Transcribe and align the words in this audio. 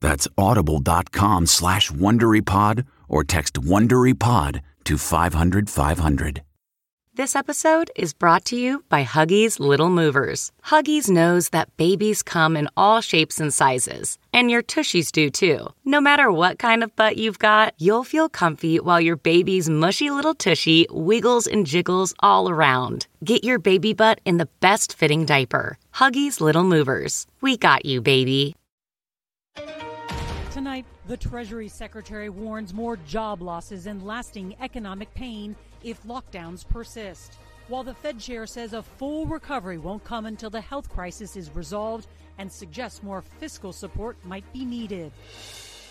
That's 0.00 0.28
audible.com 0.36 1.46
slash 1.46 1.90
WonderyPod 1.90 2.86
or 3.08 3.24
text 3.24 3.54
WonderyPod 3.54 4.60
to 4.84 4.98
500 4.98 5.70
500. 5.70 6.42
This 7.16 7.34
episode 7.34 7.90
is 7.96 8.12
brought 8.12 8.44
to 8.44 8.56
you 8.56 8.84
by 8.90 9.02
Huggies 9.02 9.58
Little 9.58 9.88
Movers. 9.88 10.52
Huggies 10.66 11.08
knows 11.08 11.48
that 11.48 11.74
babies 11.78 12.22
come 12.22 12.58
in 12.58 12.68
all 12.76 13.00
shapes 13.00 13.40
and 13.40 13.54
sizes, 13.54 14.18
and 14.34 14.50
your 14.50 14.62
tushies 14.62 15.10
do 15.10 15.30
too. 15.30 15.68
No 15.82 15.98
matter 15.98 16.30
what 16.30 16.58
kind 16.58 16.82
of 16.82 16.94
butt 16.94 17.16
you've 17.16 17.38
got, 17.38 17.72
you'll 17.78 18.04
feel 18.04 18.28
comfy 18.28 18.80
while 18.80 19.00
your 19.00 19.16
baby's 19.16 19.70
mushy 19.70 20.10
little 20.10 20.34
tushy 20.34 20.86
wiggles 20.90 21.46
and 21.46 21.66
jiggles 21.66 22.12
all 22.20 22.50
around. 22.50 23.06
Get 23.24 23.44
your 23.44 23.58
baby 23.58 23.94
butt 23.94 24.20
in 24.26 24.36
the 24.36 24.48
best 24.60 24.92
fitting 24.92 25.24
diaper. 25.24 25.78
Huggies 25.94 26.42
Little 26.42 26.64
Movers. 26.64 27.26
We 27.40 27.56
got 27.56 27.86
you, 27.86 28.02
baby. 28.02 28.56
Tonight, 30.66 30.86
the 31.06 31.16
Treasury 31.16 31.68
Secretary 31.68 32.28
warns 32.28 32.74
more 32.74 32.96
job 32.96 33.40
losses 33.40 33.86
and 33.86 34.04
lasting 34.04 34.56
economic 34.60 35.14
pain 35.14 35.54
if 35.84 36.02
lockdowns 36.02 36.66
persist. 36.66 37.38
While 37.68 37.84
the 37.84 37.94
Fed 37.94 38.18
chair 38.18 38.48
says 38.48 38.72
a 38.72 38.82
full 38.82 39.26
recovery 39.26 39.78
won't 39.78 40.02
come 40.02 40.26
until 40.26 40.50
the 40.50 40.60
health 40.60 40.88
crisis 40.88 41.36
is 41.36 41.54
resolved 41.54 42.08
and 42.38 42.50
suggests 42.50 43.04
more 43.04 43.22
fiscal 43.38 43.72
support 43.72 44.16
might 44.24 44.52
be 44.52 44.64
needed. 44.64 45.12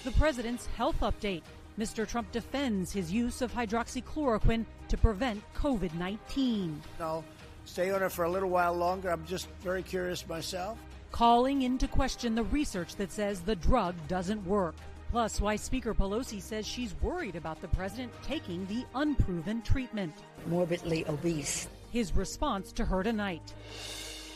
The 0.04 0.12
president's 0.12 0.66
health 0.66 1.00
update. 1.00 1.44
Mr. 1.80 2.06
Trump 2.06 2.30
defends 2.34 2.92
his 2.92 3.10
use 3.10 3.42
of 3.42 3.54
hydroxychloroquine 3.54 4.66
to 4.90 4.98
prevent 4.98 5.42
COVID 5.56 5.94
19. 5.94 6.82
I'll 7.00 7.24
stay 7.64 7.92
on 7.92 8.04
it 8.04 8.12
for 8.12 8.26
a 8.26 8.30
little 8.30 8.50
while 8.50 8.74
longer. 8.74 9.10
I'm 9.10 9.26
just 9.26 9.48
very 9.62 9.84
curious 9.84 10.28
myself 10.28 10.78
calling 11.16 11.62
into 11.62 11.88
question 11.88 12.36
the 12.36 12.44
research 12.44 12.98
that 12.98 13.10
says 13.10 13.40
the 13.40 13.56
drug 13.56 13.96
doesn't 14.10 14.46
work. 14.46 14.76
Plus, 15.12 15.40
why 15.40 15.56
Speaker 15.56 15.94
Pelosi 15.94 16.42
says 16.42 16.68
she's 16.68 16.94
worried 17.02 17.38
about 17.38 17.62
the 17.62 17.70
president 17.70 18.12
taking 18.22 18.66
the 18.66 18.84
unproven 18.96 19.62
treatment. 19.62 20.14
Morbidly 20.48 21.08
obese. 21.08 21.70
His 21.90 22.14
response 22.14 22.74
to 22.74 22.84
her 22.84 23.02
tonight. 23.02 23.54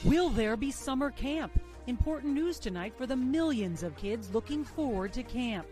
Will 0.06 0.30
there 0.30 0.56
be 0.56 0.72
summer 0.72 1.12
camp? 1.12 1.52
Important 1.88 2.34
news 2.34 2.60
tonight 2.60 2.94
for 2.98 3.06
the 3.06 3.18
millions 3.18 3.84
of 3.84 3.98
kids 3.98 4.34
looking 4.34 4.64
forward 4.64 5.12
to 5.12 5.24
camp. 5.24 5.68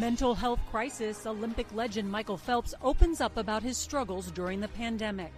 Mental 0.00 0.34
health 0.34 0.60
crisis, 0.72 1.24
Olympic 1.24 1.72
legend 1.72 2.10
Michael 2.10 2.36
Phelps 2.36 2.74
opens 2.82 3.20
up 3.20 3.36
about 3.36 3.62
his 3.62 3.78
struggles 3.78 4.32
during 4.32 4.58
the 4.58 4.66
pandemic. 4.66 5.32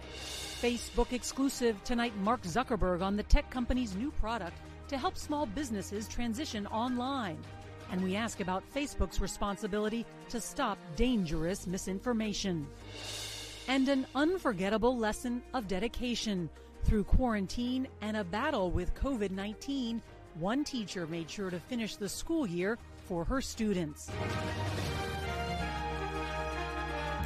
Facebook 0.63 1.11
exclusive 1.11 1.83
tonight, 1.83 2.15
Mark 2.19 2.41
Zuckerberg 2.43 3.01
on 3.01 3.17
the 3.17 3.23
tech 3.23 3.49
company's 3.49 3.97
new 3.97 4.11
product 4.11 4.55
to 4.87 4.97
help 4.97 5.17
small 5.17 5.45
businesses 5.45 6.07
transition 6.07 6.67
online. 6.67 7.37
And 7.91 8.01
we 8.01 8.15
ask 8.15 8.39
about 8.39 8.63
Facebook's 8.73 9.19
responsibility 9.19 10.05
to 10.29 10.39
stop 10.39 10.77
dangerous 10.95 11.67
misinformation. 11.67 12.65
And 13.67 13.89
an 13.89 14.07
unforgettable 14.15 14.97
lesson 14.97 15.43
of 15.53 15.67
dedication. 15.67 16.49
Through 16.85 17.03
quarantine 17.03 17.85
and 17.99 18.15
a 18.15 18.23
battle 18.23 18.71
with 18.71 18.95
COVID 18.95 19.31
19, 19.31 20.01
one 20.35 20.63
teacher 20.63 21.05
made 21.07 21.29
sure 21.29 21.49
to 21.49 21.59
finish 21.59 21.97
the 21.97 22.07
school 22.07 22.47
year 22.47 22.77
for 23.05 23.25
her 23.25 23.41
students. 23.41 24.09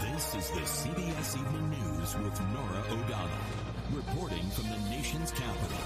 This 0.01 0.33
is 0.33 0.49
the 0.49 0.61
CBS 0.61 1.39
Evening 1.39 1.69
News 1.69 1.97
with 2.00 2.40
Norah 2.53 2.84
O'Donnell, 2.91 3.30
reporting 3.91 4.47
from 4.52 4.69
the 4.69 4.90
nation's 4.90 5.31
capital. 5.31 5.78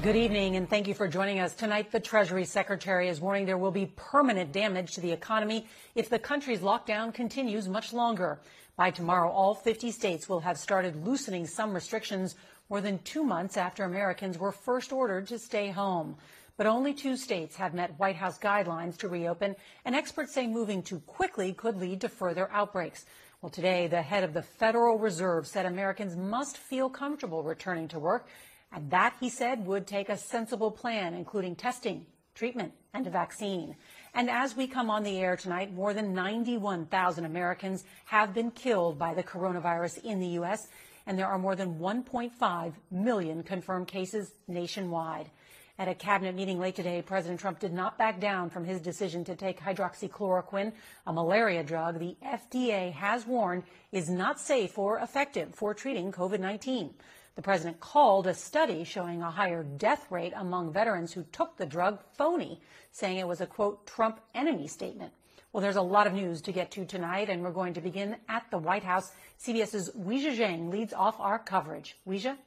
Good 0.00 0.14
evening, 0.14 0.54
and 0.54 0.70
thank 0.70 0.86
you 0.86 0.94
for 0.94 1.08
joining 1.08 1.40
us. 1.40 1.54
Tonight, 1.54 1.90
the 1.90 1.98
Treasury 1.98 2.44
Secretary 2.44 3.08
is 3.08 3.20
warning 3.20 3.46
there 3.46 3.58
will 3.58 3.72
be 3.72 3.92
permanent 3.96 4.52
damage 4.52 4.92
to 4.92 5.00
the 5.00 5.10
economy 5.10 5.66
if 5.96 6.08
the 6.08 6.20
country's 6.20 6.60
lockdown 6.60 7.12
continues 7.12 7.68
much 7.68 7.92
longer. 7.92 8.38
By 8.76 8.92
tomorrow, 8.92 9.28
all 9.28 9.56
50 9.56 9.90
states 9.90 10.28
will 10.28 10.38
have 10.40 10.56
started 10.56 11.04
loosening 11.04 11.48
some 11.48 11.74
restrictions 11.74 12.36
more 12.70 12.80
than 12.80 13.00
two 13.00 13.24
months 13.24 13.56
after 13.56 13.82
Americans 13.82 14.38
were 14.38 14.52
first 14.52 14.92
ordered 14.92 15.26
to 15.28 15.38
stay 15.38 15.70
home. 15.70 16.16
But 16.56 16.66
only 16.66 16.94
two 16.94 17.16
states 17.16 17.56
have 17.56 17.74
met 17.74 17.98
White 17.98 18.16
House 18.16 18.38
guidelines 18.38 18.96
to 18.98 19.08
reopen, 19.08 19.56
and 19.84 19.96
experts 19.96 20.32
say 20.32 20.46
moving 20.46 20.82
too 20.82 21.00
quickly 21.00 21.52
could 21.52 21.76
lead 21.76 22.00
to 22.02 22.08
further 22.08 22.48
outbreaks. 22.52 23.04
Well, 23.46 23.52
today, 23.52 23.86
the 23.86 24.02
head 24.02 24.24
of 24.24 24.34
the 24.34 24.42
Federal 24.42 24.98
Reserve 24.98 25.46
said 25.46 25.66
Americans 25.66 26.16
must 26.16 26.58
feel 26.58 26.90
comfortable 26.90 27.44
returning 27.44 27.86
to 27.86 27.98
work, 28.00 28.26
and 28.72 28.90
that, 28.90 29.14
he 29.20 29.28
said, 29.28 29.64
would 29.68 29.86
take 29.86 30.08
a 30.08 30.16
sensible 30.16 30.72
plan, 30.72 31.14
including 31.14 31.54
testing, 31.54 32.06
treatment, 32.34 32.72
and 32.92 33.06
a 33.06 33.10
vaccine. 33.10 33.76
And 34.14 34.28
as 34.28 34.56
we 34.56 34.66
come 34.66 34.90
on 34.90 35.04
the 35.04 35.20
air 35.20 35.36
tonight, 35.36 35.72
more 35.72 35.94
than 35.94 36.12
91,000 36.12 37.24
Americans 37.24 37.84
have 38.06 38.34
been 38.34 38.50
killed 38.50 38.98
by 38.98 39.14
the 39.14 39.22
coronavirus 39.22 40.02
in 40.02 40.18
the 40.18 40.40
U.S., 40.40 40.66
and 41.06 41.16
there 41.16 41.28
are 41.28 41.38
more 41.38 41.54
than 41.54 41.78
1.5 41.78 42.72
million 42.90 43.44
confirmed 43.44 43.86
cases 43.86 44.32
nationwide. 44.48 45.30
At 45.78 45.88
a 45.88 45.94
cabinet 45.94 46.34
meeting 46.34 46.58
late 46.58 46.74
today, 46.74 47.02
President 47.02 47.38
Trump 47.38 47.58
did 47.58 47.74
not 47.74 47.98
back 47.98 48.18
down 48.18 48.48
from 48.48 48.64
his 48.64 48.80
decision 48.80 49.24
to 49.24 49.36
take 49.36 49.60
hydroxychloroquine, 49.60 50.72
a 51.06 51.12
malaria 51.12 51.62
drug 51.62 51.98
the 51.98 52.16
FDA 52.24 52.92
has 52.92 53.26
warned 53.26 53.62
is 53.92 54.08
not 54.08 54.40
safe 54.40 54.78
or 54.78 54.98
effective 55.00 55.54
for 55.54 55.74
treating 55.74 56.12
COVID-19. 56.12 56.94
The 57.34 57.42
president 57.42 57.78
called 57.78 58.26
a 58.26 58.32
study 58.32 58.84
showing 58.84 59.20
a 59.20 59.30
higher 59.30 59.62
death 59.62 60.06
rate 60.10 60.32
among 60.34 60.72
veterans 60.72 61.12
who 61.12 61.24
took 61.24 61.58
the 61.58 61.66
drug 61.66 61.98
phony, 62.16 62.58
saying 62.90 63.18
it 63.18 63.28
was 63.28 63.42
a 63.42 63.46
quote 63.46 63.86
Trump 63.86 64.20
enemy 64.34 64.68
statement. 64.68 65.12
Well, 65.52 65.60
there's 65.60 65.76
a 65.76 65.82
lot 65.82 66.06
of 66.06 66.14
news 66.14 66.40
to 66.42 66.52
get 66.52 66.70
to 66.70 66.86
tonight, 66.86 67.28
and 67.28 67.42
we're 67.42 67.50
going 67.50 67.74
to 67.74 67.82
begin 67.82 68.16
at 68.30 68.50
the 68.50 68.56
White 68.56 68.84
House. 68.84 69.12
CBS's 69.44 69.90
Weijia 69.90 70.34
Jiang 70.34 70.70
leads 70.70 70.94
off 70.94 71.20
our 71.20 71.38
coverage. 71.38 71.98
Weijia? 72.08 72.38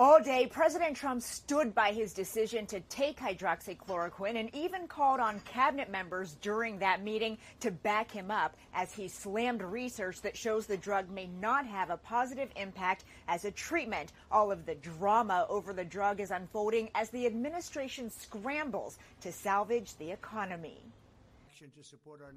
All 0.00 0.18
day, 0.18 0.46
President 0.46 0.96
Trump 0.96 1.20
stood 1.20 1.74
by 1.74 1.92
his 1.92 2.14
decision 2.14 2.64
to 2.68 2.80
take 2.88 3.20
hydroxychloroquine 3.20 4.40
and 4.40 4.48
even 4.54 4.88
called 4.88 5.20
on 5.20 5.40
cabinet 5.40 5.90
members 5.90 6.38
during 6.40 6.78
that 6.78 7.04
meeting 7.04 7.36
to 7.60 7.70
back 7.70 8.10
him 8.10 8.30
up 8.30 8.56
as 8.72 8.94
he 8.94 9.08
slammed 9.08 9.60
research 9.60 10.22
that 10.22 10.34
shows 10.34 10.64
the 10.64 10.78
drug 10.78 11.10
may 11.10 11.26
not 11.26 11.66
have 11.66 11.90
a 11.90 11.98
positive 11.98 12.48
impact 12.56 13.04
as 13.28 13.44
a 13.44 13.50
treatment. 13.50 14.12
All 14.32 14.50
of 14.50 14.64
the 14.64 14.76
drama 14.76 15.44
over 15.50 15.74
the 15.74 15.84
drug 15.84 16.18
is 16.18 16.30
unfolding 16.30 16.88
as 16.94 17.10
the 17.10 17.26
administration 17.26 18.08
scrambles 18.08 18.98
to 19.20 19.30
salvage 19.30 19.98
the 19.98 20.10
economy. 20.10 20.80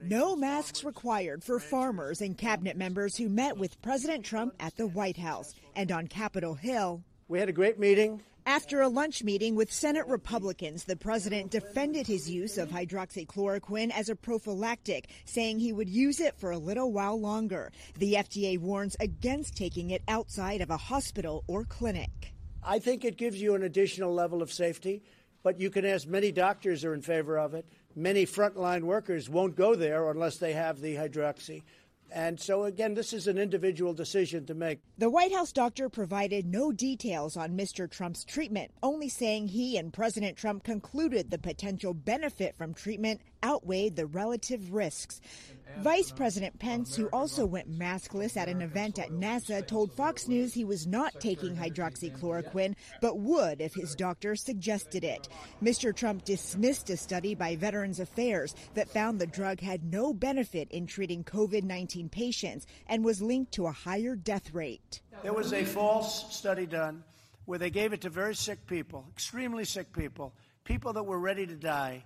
No 0.04 0.36
masks 0.36 0.84
required 0.84 1.46
for 1.46 1.62
farmers 1.62 2.20
and 2.20 2.38
cabinet 2.38 2.76
members 2.76 3.16
who 3.16 3.30
met 3.30 3.58
with 3.58 3.82
President 3.82 4.26
Trump 4.26 4.54
at 4.60 4.76
the 4.76 4.88
White 4.88 5.16
House 5.16 5.56
and 5.78 5.94
on 5.94 6.08
Capitol 6.08 6.56
Hill. 6.56 7.06
We 7.34 7.40
had 7.40 7.50
a 7.50 7.52
great 7.52 7.80
meeting. 7.80 8.22
After 8.46 8.82
a 8.82 8.88
lunch 8.88 9.24
meeting 9.24 9.56
with 9.56 9.74
Senate 9.74 10.06
Republicans, 10.06 10.84
the 10.84 10.96
president 10.96 11.50
defended 11.50 12.06
his 12.06 12.30
use 12.30 12.60
of 12.60 12.70
hydroxychloroquine 12.70 13.90
as 13.90 14.08
a 14.10 14.16
prophylactic, 14.16 15.10
saying 15.26 15.58
he 15.58 15.74
would 15.74 15.90
use 15.90 16.20
it 16.20 16.38
for 16.38 16.52
a 16.52 16.60
little 16.60 16.92
while 16.92 17.20
longer. 17.20 17.72
The 17.98 18.14
FDA 18.14 18.60
warns 18.60 18.96
against 19.00 19.58
taking 19.58 19.90
it 19.90 20.04
outside 20.08 20.62
of 20.62 20.70
a 20.70 20.78
hospital 20.78 21.44
or 21.48 21.66
clinic. 21.66 22.36
I 22.62 22.78
think 22.78 23.04
it 23.04 23.18
gives 23.18 23.42
you 23.42 23.56
an 23.56 23.64
additional 23.64 24.14
level 24.14 24.44
of 24.44 24.54
safety, 24.54 25.02
but 25.42 25.60
you 25.60 25.72
can 25.72 25.86
ask 25.86 26.08
many 26.08 26.32
doctors 26.32 26.86
are 26.86 26.94
in 26.94 27.02
favor 27.02 27.40
of 27.40 27.56
it. 27.56 27.66
Many 27.96 28.28
frontline 28.28 28.84
workers 28.84 29.28
won't 29.28 29.56
go 29.56 29.74
there 29.74 30.12
unless 30.12 30.38
they 30.38 30.54
have 30.54 30.82
the 30.82 30.98
hydroxy. 30.98 31.64
And 32.14 32.40
so, 32.40 32.66
again, 32.66 32.94
this 32.94 33.12
is 33.12 33.28
an 33.28 33.40
individual 33.40 33.92
decision 33.92 34.46
to 34.46 34.54
make. 34.54 34.80
The 35.00 35.10
White 35.10 35.34
House 35.34 35.52
doctor 35.52 35.90
provided 35.90 36.46
no 36.46 36.72
details 36.72 37.36
on 37.36 37.58
Mr. 37.58 37.90
Trump's 37.90 38.24
treatment, 38.24 38.70
only 38.84 39.10
saying 39.10 39.48
he 39.48 39.78
and 39.78 39.92
President 39.92 40.38
Trump 40.38 40.64
concluded 40.64 41.32
the 41.32 41.40
potential 41.40 41.96
benefit 41.96 42.56
from 42.56 42.76
treatment 42.76 43.20
outweighed 43.44 43.96
the 43.96 44.06
relative 44.06 44.74
risks. 44.74 45.22
Vice 45.80 46.12
President 46.12 46.60
Pence, 46.60 46.96
who 46.96 47.08
also 47.08 47.46
went 47.46 47.80
maskless 47.80 48.38
at 48.38 48.48
an 48.48 48.62
event 48.62 49.00
at 49.00 49.10
NASA, 49.10 49.66
told 49.66 49.92
Fox 49.92 50.28
News 50.28 50.54
he 50.54 50.64
was 50.64 50.86
not 50.86 51.20
taking 51.20 51.56
hydroxychloroquine, 51.56 52.76
but 53.02 53.18
would 53.18 53.60
if 53.60 53.74
his 53.74 53.96
doctor 53.96 54.36
suggested 54.36 55.04
it. 55.04 55.28
Mr. 55.64 55.96
Trump 55.96 56.26
dismissed 56.26 56.90
a 56.92 56.98
study 56.98 57.34
by 57.34 57.56
Veterans 57.56 58.00
Affairs 58.00 58.56
that 58.76 58.90
found 58.90 59.20
the 59.20 59.28
drug 59.28 59.60
had 59.60 59.84
no 59.84 60.14
benefit 60.14 60.70
in 60.72 60.86
treating 60.86 61.24
COVID 61.24 61.64
19 61.64 62.08
patients 62.08 62.68
and 62.88 63.04
was 63.04 63.22
linked 63.22 63.52
to 63.54 63.66
a 63.66 63.72
higher 63.72 64.16
death 64.16 64.54
rate. 64.54 65.02
There 65.24 65.34
was 65.34 65.54
a 65.54 65.66
false 65.66 66.36
study 66.36 66.68
done 66.68 67.04
where 67.46 67.60
they 67.60 67.72
gave 67.72 67.94
it 67.94 68.02
to 68.02 68.10
very 68.10 68.36
sick 68.36 68.66
people, 68.68 69.06
extremely 69.12 69.66
sick 69.66 69.92
people, 69.92 70.34
people 70.64 70.94
that 70.94 71.04
were 71.04 71.20
ready 71.20 71.48
to 71.48 71.56
die. 71.56 72.04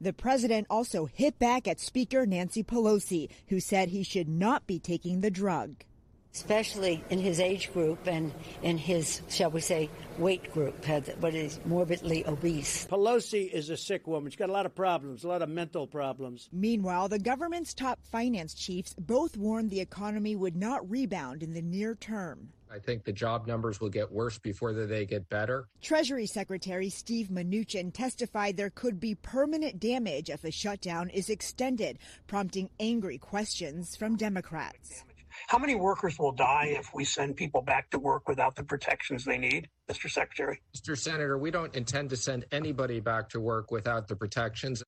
The 0.00 0.12
president 0.12 0.68
also 0.70 1.06
hit 1.06 1.38
back 1.38 1.66
at 1.66 1.80
Speaker 1.80 2.24
Nancy 2.24 2.62
Pelosi, 2.62 3.30
who 3.48 3.58
said 3.58 3.88
he 3.88 4.04
should 4.04 4.28
not 4.28 4.66
be 4.66 4.78
taking 4.78 5.20
the 5.20 5.30
drug. 5.30 5.84
Especially 6.32 7.02
in 7.10 7.18
his 7.18 7.40
age 7.40 7.72
group 7.72 8.06
and 8.06 8.32
in 8.62 8.78
his, 8.78 9.22
shall 9.28 9.50
we 9.50 9.60
say, 9.60 9.90
weight 10.18 10.52
group, 10.52 10.88
uh, 10.88 11.00
but 11.20 11.34
is 11.34 11.58
morbidly 11.64 12.24
obese. 12.28 12.86
Pelosi 12.86 13.50
is 13.50 13.70
a 13.70 13.76
sick 13.76 14.06
woman. 14.06 14.30
She's 14.30 14.38
got 14.38 14.50
a 14.50 14.52
lot 14.52 14.66
of 14.66 14.74
problems, 14.74 15.24
a 15.24 15.28
lot 15.28 15.42
of 15.42 15.48
mental 15.48 15.86
problems. 15.86 16.48
Meanwhile, 16.52 17.08
the 17.08 17.18
government's 17.18 17.74
top 17.74 17.98
finance 18.04 18.54
chiefs 18.54 18.94
both 18.98 19.36
warned 19.36 19.70
the 19.70 19.80
economy 19.80 20.36
would 20.36 20.54
not 20.54 20.88
rebound 20.88 21.42
in 21.42 21.54
the 21.54 21.62
near 21.62 21.96
term. 21.96 22.50
I 22.70 22.78
think 22.78 23.04
the 23.04 23.12
job 23.12 23.46
numbers 23.46 23.80
will 23.80 23.88
get 23.88 24.10
worse 24.10 24.38
before 24.38 24.72
they 24.72 25.06
get 25.06 25.28
better. 25.28 25.68
Treasury 25.80 26.26
Secretary 26.26 26.90
Steve 26.90 27.28
Mnuchin 27.28 27.92
testified 27.92 28.56
there 28.56 28.70
could 28.70 29.00
be 29.00 29.14
permanent 29.14 29.80
damage 29.80 30.30
if 30.30 30.42
the 30.42 30.50
shutdown 30.50 31.08
is 31.10 31.30
extended, 31.30 31.98
prompting 32.26 32.70
angry 32.78 33.18
questions 33.18 33.96
from 33.96 34.16
Democrats. 34.16 35.04
How 35.46 35.58
many 35.58 35.74
workers 35.74 36.18
will 36.18 36.32
die 36.32 36.74
if 36.78 36.92
we 36.92 37.04
send 37.04 37.36
people 37.36 37.62
back 37.62 37.90
to 37.90 37.98
work 37.98 38.28
without 38.28 38.56
the 38.56 38.64
protections 38.64 39.24
they 39.24 39.38
need, 39.38 39.68
Mr. 39.88 40.10
Secretary? 40.10 40.60
Mr. 40.76 40.98
Senator, 40.98 41.38
we 41.38 41.50
don't 41.50 41.74
intend 41.76 42.10
to 42.10 42.16
send 42.16 42.44
anybody 42.50 43.00
back 43.00 43.28
to 43.30 43.40
work 43.40 43.70
without 43.70 44.08
the 44.08 44.16
protections. 44.16 44.82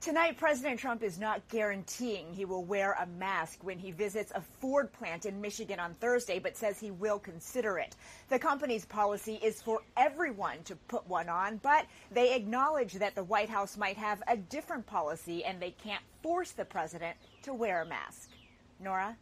Tonight, 0.00 0.36
President 0.36 0.78
Trump 0.78 1.02
is 1.02 1.18
not 1.18 1.48
guaranteeing 1.48 2.32
he 2.32 2.44
will 2.44 2.64
wear 2.64 2.92
a 2.92 3.06
mask 3.06 3.64
when 3.64 3.78
he 3.78 3.90
visits 3.90 4.30
a 4.34 4.42
Ford 4.60 4.92
plant 4.92 5.26
in 5.26 5.40
Michigan 5.40 5.80
on 5.80 5.94
Thursday, 5.94 6.38
but 6.38 6.56
says 6.56 6.78
he 6.78 6.92
will 6.92 7.18
consider 7.18 7.78
it. 7.78 7.96
The 8.28 8.38
company's 8.38 8.84
policy 8.84 9.40
is 9.42 9.60
for 9.60 9.80
everyone 9.96 10.62
to 10.64 10.76
put 10.76 11.08
one 11.08 11.28
on, 11.28 11.56
but 11.56 11.86
they 12.12 12.34
acknowledge 12.34 12.92
that 12.94 13.16
the 13.16 13.24
White 13.24 13.48
House 13.48 13.76
might 13.76 13.96
have 13.96 14.22
a 14.28 14.36
different 14.36 14.86
policy 14.86 15.44
and 15.44 15.60
they 15.60 15.72
can't 15.72 16.04
force 16.22 16.52
the 16.52 16.64
president 16.64 17.16
to 17.42 17.52
wear 17.52 17.82
a 17.82 17.86
mask. 17.86 18.30
Norah? 18.78 19.16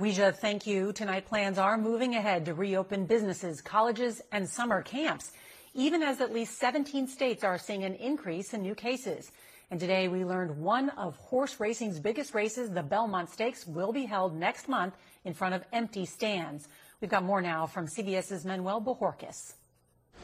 Weijia, 0.00 0.34
thank 0.34 0.66
you. 0.66 0.92
Tonight, 0.94 1.26
plans 1.26 1.58
are 1.58 1.76
moving 1.76 2.14
ahead 2.14 2.46
to 2.46 2.54
reopen 2.54 3.04
businesses, 3.04 3.60
colleges, 3.60 4.22
and 4.32 4.48
summer 4.48 4.80
camps, 4.80 5.32
even 5.74 6.02
as 6.02 6.22
at 6.22 6.32
least 6.32 6.58
17 6.58 7.06
states 7.08 7.44
are 7.44 7.58
seeing 7.58 7.84
an 7.84 7.96
increase 7.96 8.54
in 8.54 8.62
new 8.62 8.74
cases. 8.74 9.30
And 9.72 9.80
today 9.80 10.06
we 10.06 10.22
learned 10.22 10.58
one 10.58 10.90
of 10.98 11.16
horse 11.16 11.58
racing's 11.58 11.98
biggest 11.98 12.34
races, 12.34 12.68
the 12.68 12.82
Belmont 12.82 13.30
Stakes, 13.30 13.66
will 13.66 13.90
be 13.90 14.04
held 14.04 14.36
next 14.36 14.68
month 14.68 14.94
in 15.24 15.32
front 15.32 15.54
of 15.54 15.64
empty 15.72 16.04
stands. 16.04 16.68
We've 17.00 17.10
got 17.10 17.24
more 17.24 17.40
now 17.40 17.64
from 17.64 17.86
CBS's 17.86 18.44
Manuel 18.44 18.82
Bojorquez. 18.82 19.54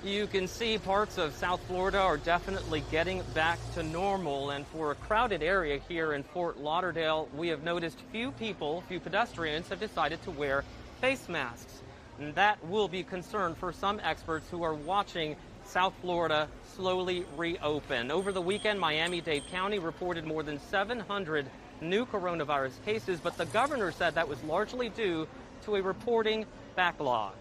You 0.04 0.26
can 0.26 0.46
see 0.46 0.76
parts 0.76 1.16
of 1.16 1.34
South 1.34 1.62
Florida 1.62 1.98
are 1.98 2.18
definitely 2.18 2.82
getting 2.90 3.22
back 3.32 3.58
to 3.72 3.82
normal. 3.82 4.50
And 4.50 4.66
for 4.66 4.90
a 4.90 4.96
crowded 4.96 5.42
area 5.42 5.80
here 5.88 6.12
in 6.12 6.24
Fort 6.24 6.58
Lauderdale, 6.58 7.26
we 7.34 7.48
have 7.48 7.62
noticed 7.62 8.00
few 8.12 8.32
people, 8.32 8.82
few 8.86 9.00
pedestrians 9.00 9.70
have 9.70 9.80
decided 9.80 10.20
to 10.24 10.30
wear 10.30 10.62
face 11.00 11.26
masks. 11.26 11.80
And 12.20 12.34
that 12.34 12.62
will 12.66 12.88
be 12.88 13.02
concern 13.02 13.54
for 13.54 13.72
some 13.72 13.98
experts 14.04 14.46
who 14.50 14.62
are 14.62 14.74
watching 14.74 15.36
South 15.69 15.93
Florida 16.00 16.49
slowly 16.75 17.26
reopen. 17.37 18.11
Over 18.11 18.32
the 18.32 18.41
weekend, 18.41 18.81
Miami 18.81 19.20
Dade 19.20 19.47
County 19.50 19.79
reported 19.79 20.25
more 20.25 20.43
than 20.43 20.59
700 20.59 21.47
new 21.82 22.06
coronavirus 22.06 22.82
cases, 22.85 23.20
but 23.20 23.37
the 23.37 23.44
governor 23.47 23.93
said 23.93 24.15
that 24.15 24.26
was 24.26 24.43
largely 24.44 24.88
due 24.88 25.29
to 25.65 25.76
a 25.76 25.82
reporting 25.82 26.47
backlog. 26.75 27.35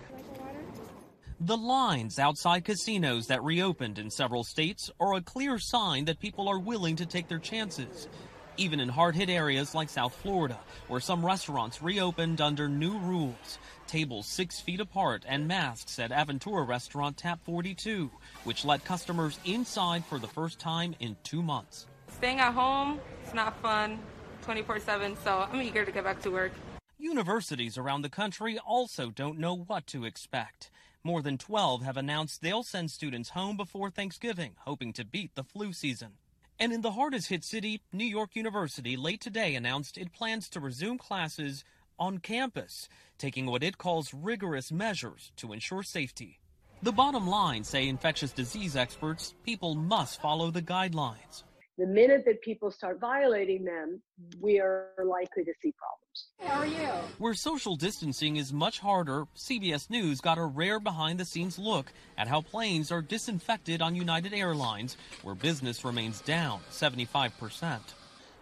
The 1.40 1.56
lines 1.56 2.20
outside 2.20 2.66
casinos 2.66 3.28
that 3.28 3.44
reopened 3.44 3.98
in 4.00 4.10
several 4.10 4.44
states 4.44 4.92
are 5.00 5.14
a 5.14 5.22
clear 5.22 5.58
sign 5.58 6.06
that 6.06 6.20
people 6.20 6.50
are 6.50 6.60
willing 6.60 6.96
to 6.98 7.06
take 7.06 7.28
their 7.28 7.40
chances. 7.40 8.08
Even 8.58 8.80
in 8.80 8.90
hard 8.90 9.16
hit 9.16 9.30
areas 9.30 9.76
like 9.76 9.88
South 9.88 10.16
Florida, 10.16 10.60
where 10.88 11.00
some 11.00 11.24
restaurants 11.24 11.82
reopened 11.82 12.42
under 12.42 12.68
new 12.68 12.98
rules 12.98 13.60
tables 13.88 14.28
six 14.28 14.60
feet 14.60 14.80
apart, 14.80 15.24
and 15.28 15.48
masks 15.48 15.98
at 15.98 16.12
Aventura 16.12 16.68
restaurant 16.68 17.18
Tap 17.18 17.40
42, 17.44 18.12
which 18.44 18.66
let 18.66 18.84
customers 18.84 19.40
inside 19.46 20.06
for 20.06 20.20
the 20.20 20.28
first 20.28 20.60
time 20.60 20.94
in 21.00 21.16
two 21.24 21.42
months. 21.42 21.88
Staying 22.10 22.40
at 22.40 22.54
home, 22.54 23.00
it's 23.24 23.34
not 23.34 23.60
fun 23.62 24.00
24 24.42 24.80
7, 24.80 25.18
so 25.24 25.48
I'm 25.52 25.62
eager 25.62 25.86
to 25.86 25.92
get 25.92 26.04
back 26.04 26.22
to 26.22 26.32
work. 26.32 26.52
Universities 26.98 27.78
around 27.78 28.02
the 28.02 28.10
country 28.10 28.58
also 28.60 29.10
don't 29.10 29.40
know 29.40 29.56
what 29.56 29.88
to 29.88 30.06
expect. 30.06 30.70
More 31.04 31.22
than 31.22 31.38
12 31.38 31.84
have 31.84 31.96
announced 31.96 32.42
they'll 32.42 32.64
send 32.64 32.92
students 32.92 33.30
home 33.30 33.56
before 33.56 33.90
Thanksgiving, 33.90 34.56
hoping 34.66 34.94
to 34.94 35.06
beat 35.06 35.36
the 35.36 35.44
flu 35.44 35.74
season. 35.74 36.14
And 36.60 36.74
in 36.74 36.82
the 36.82 36.92
hardest 36.92 37.28
hit 37.28 37.44
city, 37.44 37.82
New 37.94 38.06
York 38.06 38.36
University 38.36 38.98
late 38.98 39.22
today 39.22 39.54
announced 39.54 39.98
it 39.98 40.12
plans 40.12 40.50
to 40.50 40.60
resume 40.60 40.98
classes 40.98 41.64
on 42.00 42.18
campus, 42.18 42.90
taking 43.20 43.46
what 43.46 43.62
it 43.62 43.78
calls 43.78 44.14
rigorous 44.14 44.72
measures 44.72 45.32
to 45.38 45.54
ensure 45.54 45.84
safety. 45.84 46.40
The 46.82 46.92
bottom 46.92 47.28
line, 47.28 47.64
say 47.64 47.88
infectious 47.88 48.32
disease 48.32 48.76
experts, 48.76 49.36
people 49.44 49.76
must 49.76 50.20
follow 50.20 50.50
the 50.50 50.62
guidelines. 50.62 51.44
The 51.78 51.86
minute 51.86 52.24
that 52.26 52.42
people 52.42 52.72
start 52.72 53.00
violating 53.00 53.64
them, 53.64 54.02
we 54.42 54.60
are 54.60 54.88
likely 54.98 55.44
to 55.44 55.54
see 55.62 55.72
problems. 55.74 56.28
How 56.42 56.62
are 56.62 56.66
you? 56.66 56.88
Where 57.20 57.36
social 57.36 57.76
distancing 57.76 58.38
is 58.38 58.52
much 58.52 58.80
harder, 58.80 59.28
CBS 59.36 59.88
News 59.88 60.20
got 60.20 60.40
a 60.40 60.44
rare 60.44 60.80
behind 60.80 61.20
the 61.20 61.26
scenes 61.26 61.60
look 61.60 61.94
at 62.18 62.28
how 62.28 62.42
planes 62.42 62.92
are 62.92 63.04
disinfected 63.04 63.80
on 63.80 63.94
United 63.94 64.34
Airlines, 64.34 64.98
where 65.22 65.36
business 65.36 65.86
remains 65.86 66.20
down 66.22 66.62
75%. 66.72 67.80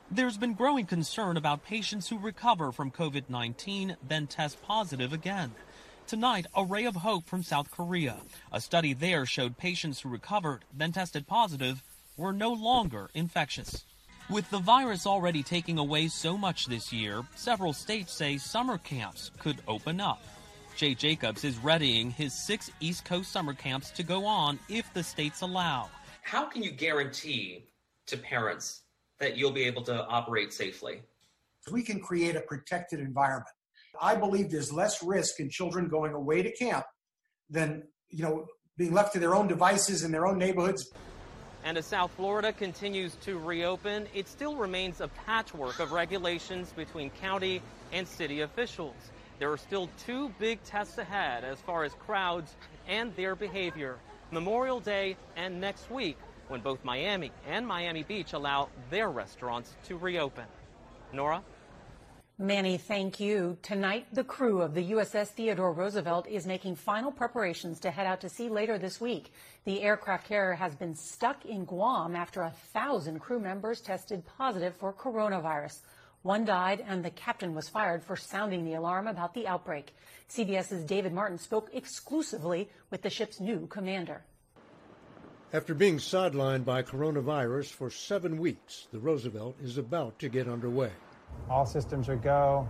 There's 0.10 0.38
been 0.38 0.54
growing 0.54 0.86
concern 0.86 1.36
about 1.36 1.66
patients 1.66 2.08
who 2.08 2.18
recover 2.18 2.72
from 2.72 2.90
COVID 2.90 3.24
19 3.28 3.98
then 4.08 4.28
test 4.28 4.62
positive 4.62 5.12
again. 5.12 5.52
Tonight, 6.08 6.46
a 6.56 6.64
ray 6.64 6.86
of 6.86 6.96
hope 6.96 7.26
from 7.26 7.44
South 7.44 7.70
Korea. 7.70 8.18
A 8.54 8.62
study 8.62 8.94
there 8.94 9.26
showed 9.26 9.58
patients 9.58 10.00
who 10.00 10.08
recovered 10.08 10.64
then 10.72 10.94
tested 10.94 11.28
positive 11.28 11.84
were 12.18 12.34
no 12.34 12.54
longer 12.54 13.10
infectious. 13.14 13.86
With 14.30 14.50
the 14.50 14.60
virus 14.60 15.06
already 15.06 15.44
taking 15.44 15.78
away 15.78 16.08
so 16.08 16.38
much 16.38 16.66
this 16.66 16.92
year, 16.92 17.24
several 17.36 17.74
states 17.74 18.14
say 18.14 18.38
summer 18.38 18.78
camps 18.78 19.32
could 19.40 19.62
open 19.68 20.02
up. 20.02 20.22
Jay 20.76 20.94
Jacobs 20.94 21.44
is 21.44 21.58
readying 21.60 22.12
his 22.12 22.34
six 22.34 22.72
East 22.80 23.06
Coast 23.06 23.32
summer 23.32 23.54
camps 23.54 23.92
to 23.92 24.04
go 24.04 24.26
on 24.26 24.60
if 24.68 24.94
the 24.94 25.04
states 25.04 25.42
allow. 25.42 25.90
How 26.22 26.46
can 26.46 26.64
you 26.64 26.72
guarantee 26.72 27.66
to 28.08 28.18
parents 28.18 28.82
that 29.20 29.38
you'll 29.38 29.52
be 29.52 29.64
able 29.64 29.84
to 29.84 30.06
operate 30.08 30.52
safely? 30.52 31.02
We 31.72 31.84
can 31.84 32.00
create 32.00 32.36
a 32.36 32.42
protected 32.42 33.00
environment. 33.00 33.48
I 34.02 34.16
believe 34.16 34.52
there's 34.52 34.74
less 34.74 35.02
risk 35.04 35.40
in 35.40 35.50
children 35.50 35.88
going 35.88 36.14
away 36.14 36.44
to 36.44 36.52
camp 36.52 36.86
than, 37.50 37.84
you 38.10 38.24
know, 38.24 38.48
being 38.78 38.94
left 38.94 39.14
to 39.14 39.20
their 39.20 39.36
own 39.36 39.48
devices 39.48 40.04
in 40.04 40.12
their 40.12 40.28
own 40.28 40.38
neighborhoods. 40.38 40.92
And 41.66 41.80
as 41.80 41.88
South 41.88 42.12
Florida 42.12 42.54
continues 42.54 43.16
to 43.24 43.40
reopen, 43.40 44.08
it 44.14 44.28
still 44.28 44.56
remains 44.56 45.02
a 45.02 45.08
patchwork 45.08 45.80
of 45.80 45.92
regulations 45.94 46.72
between 46.72 47.10
county 47.10 47.60
and 47.92 48.08
city 48.08 48.42
officials. 48.42 48.94
There 49.40 49.52
are 49.52 49.58
still 49.58 49.90
two 49.98 50.30
big 50.40 50.64
tests 50.64 51.00
ahead 51.00 51.44
as 51.44 51.60
far 51.60 51.84
as 51.84 51.92
crowds 51.96 52.56
and 52.88 53.16
their 53.16 53.36
behavior 53.36 53.98
Memorial 54.30 54.80
Day 54.80 55.18
and 55.36 55.60
next 55.60 55.90
week, 55.90 56.18
when 56.50 56.62
both 56.62 56.84
Miami 56.84 57.32
and 57.48 57.66
Miami 57.66 58.04
Beach 58.04 58.34
allow 58.34 58.70
their 58.92 59.10
restaurants 59.10 59.76
to 59.88 59.98
reopen. 59.98 60.46
Norah? 61.14 61.42
Manny, 62.38 62.78
thank 62.78 63.22
you. 63.22 63.58
Tonight, 63.62 64.08
the 64.12 64.26
crew 64.26 64.62
of 64.62 64.74
the 64.74 64.92
USS 64.92 65.28
Theodore 65.28 65.72
Roosevelt 65.72 66.28
is 66.28 66.46
making 66.46 66.76
final 66.76 67.10
preparations 67.10 67.80
to 67.80 67.92
head 67.92 68.06
out 68.06 68.20
to 68.22 68.30
sea 68.30 68.50
later 68.50 68.78
this 68.78 69.00
week. 69.00 69.32
The 69.64 69.82
aircraft 69.82 70.28
carrier 70.28 70.56
has 70.56 70.76
been 70.76 70.96
stuck 70.96 71.46
in 71.46 71.64
Guam 71.64 72.14
after 72.14 72.42
a 72.42 72.52
thousand 72.74 73.20
crew 73.20 73.40
members 73.40 73.80
tested 73.80 74.22
positive 74.38 74.76
for 74.76 74.92
coronavirus. 74.92 75.80
One 76.24 76.44
died, 76.44 76.84
and 76.86 77.06
the 77.06 77.10
captain 77.10 77.56
was 77.56 77.70
fired 77.70 78.04
for 78.04 78.18
sounding 78.18 78.66
the 78.66 78.74
alarm 78.74 79.08
about 79.08 79.34
the 79.34 79.48
outbreak. 79.48 79.96
CBS's 80.30 80.84
David 80.84 81.14
Martin 81.14 81.38
spoke 81.38 81.70
exclusively 81.72 82.68
with 82.92 83.02
the 83.02 83.10
ship's 83.10 83.40
new 83.40 83.66
commander. 83.68 84.26
After 85.54 85.74
being 85.74 86.00
sidelined 86.00 86.66
by 86.66 86.84
coronavirus 86.84 87.68
for 87.68 87.90
seven 87.90 88.38
weeks, 88.40 88.88
the 88.92 89.00
Roosevelt 89.00 89.56
is 89.64 89.78
about 89.78 90.20
to 90.20 90.28
get 90.28 90.50
underway. 90.50 90.92
All 91.50 91.66
systems 91.66 92.10
are 92.10 92.16
go. 92.16 92.68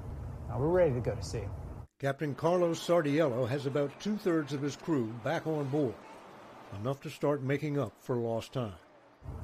Uh, 0.49 0.57
we're 0.57 0.67
ready 0.67 0.93
to 0.93 0.99
go 0.99 1.15
to 1.15 1.23
sea. 1.23 1.43
Captain 1.99 2.35
Carlos 2.35 2.79
Sardiello 2.79 3.47
has 3.47 3.65
about 3.65 3.99
two 3.99 4.17
thirds 4.17 4.53
of 4.53 4.61
his 4.61 4.75
crew 4.75 5.13
back 5.23 5.47
on 5.47 5.65
board, 5.69 5.95
enough 6.79 7.01
to 7.01 7.09
start 7.09 7.41
making 7.41 7.79
up 7.79 7.93
for 8.01 8.17
lost 8.17 8.53
time. 8.53 8.73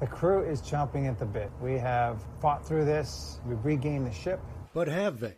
The 0.00 0.06
crew 0.06 0.42
is 0.42 0.60
chomping 0.60 1.08
at 1.08 1.18
the 1.18 1.24
bit. 1.24 1.50
We 1.60 1.78
have 1.78 2.22
fought 2.40 2.66
through 2.66 2.84
this, 2.84 3.40
we've 3.46 3.64
regained 3.64 4.06
the 4.06 4.12
ship. 4.12 4.40
But 4.74 4.88
have 4.88 5.18
they? 5.18 5.36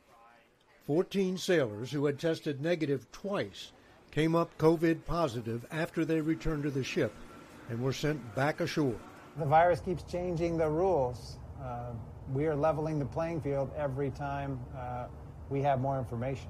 14 0.86 1.38
sailors 1.38 1.90
who 1.92 2.04
had 2.04 2.18
tested 2.18 2.60
negative 2.60 3.10
twice 3.10 3.72
came 4.10 4.34
up 4.34 4.56
COVID 4.58 5.04
positive 5.06 5.64
after 5.70 6.04
they 6.04 6.20
returned 6.20 6.64
to 6.64 6.70
the 6.70 6.84
ship 6.84 7.12
and 7.68 7.82
were 7.82 7.92
sent 7.92 8.34
back 8.34 8.60
ashore. 8.60 8.98
The 9.36 9.46
virus 9.46 9.80
keeps 9.80 10.02
changing 10.02 10.56
the 10.58 10.68
rules. 10.68 11.38
Uh, 11.62 11.92
we 12.32 12.46
are 12.46 12.54
leveling 12.54 12.98
the 12.98 13.04
playing 13.04 13.40
field 13.40 13.70
every 13.76 14.10
time 14.10 14.58
uh, 14.76 15.06
we 15.50 15.60
have 15.62 15.80
more 15.80 15.98
information. 15.98 16.48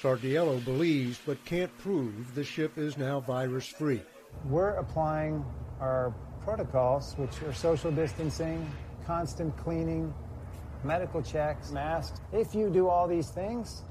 Sardiello 0.00 0.62
believes 0.64 1.20
but 1.24 1.42
can't 1.44 1.76
prove 1.78 2.34
the 2.34 2.44
ship 2.44 2.76
is 2.76 2.98
now 2.98 3.20
virus 3.20 3.66
free. 3.66 4.02
We're 4.46 4.70
applying 4.70 5.44
our 5.80 6.14
protocols, 6.42 7.14
which 7.16 7.42
are 7.42 7.52
social 7.54 7.90
distancing, 7.90 8.70
constant 9.06 9.56
cleaning, 9.56 10.12
medical 10.82 11.22
checks, 11.22 11.70
masks. 11.70 12.20
If 12.32 12.54
you 12.54 12.68
do 12.68 12.88
all 12.88 13.08
these 13.08 13.30
things, 13.30 13.82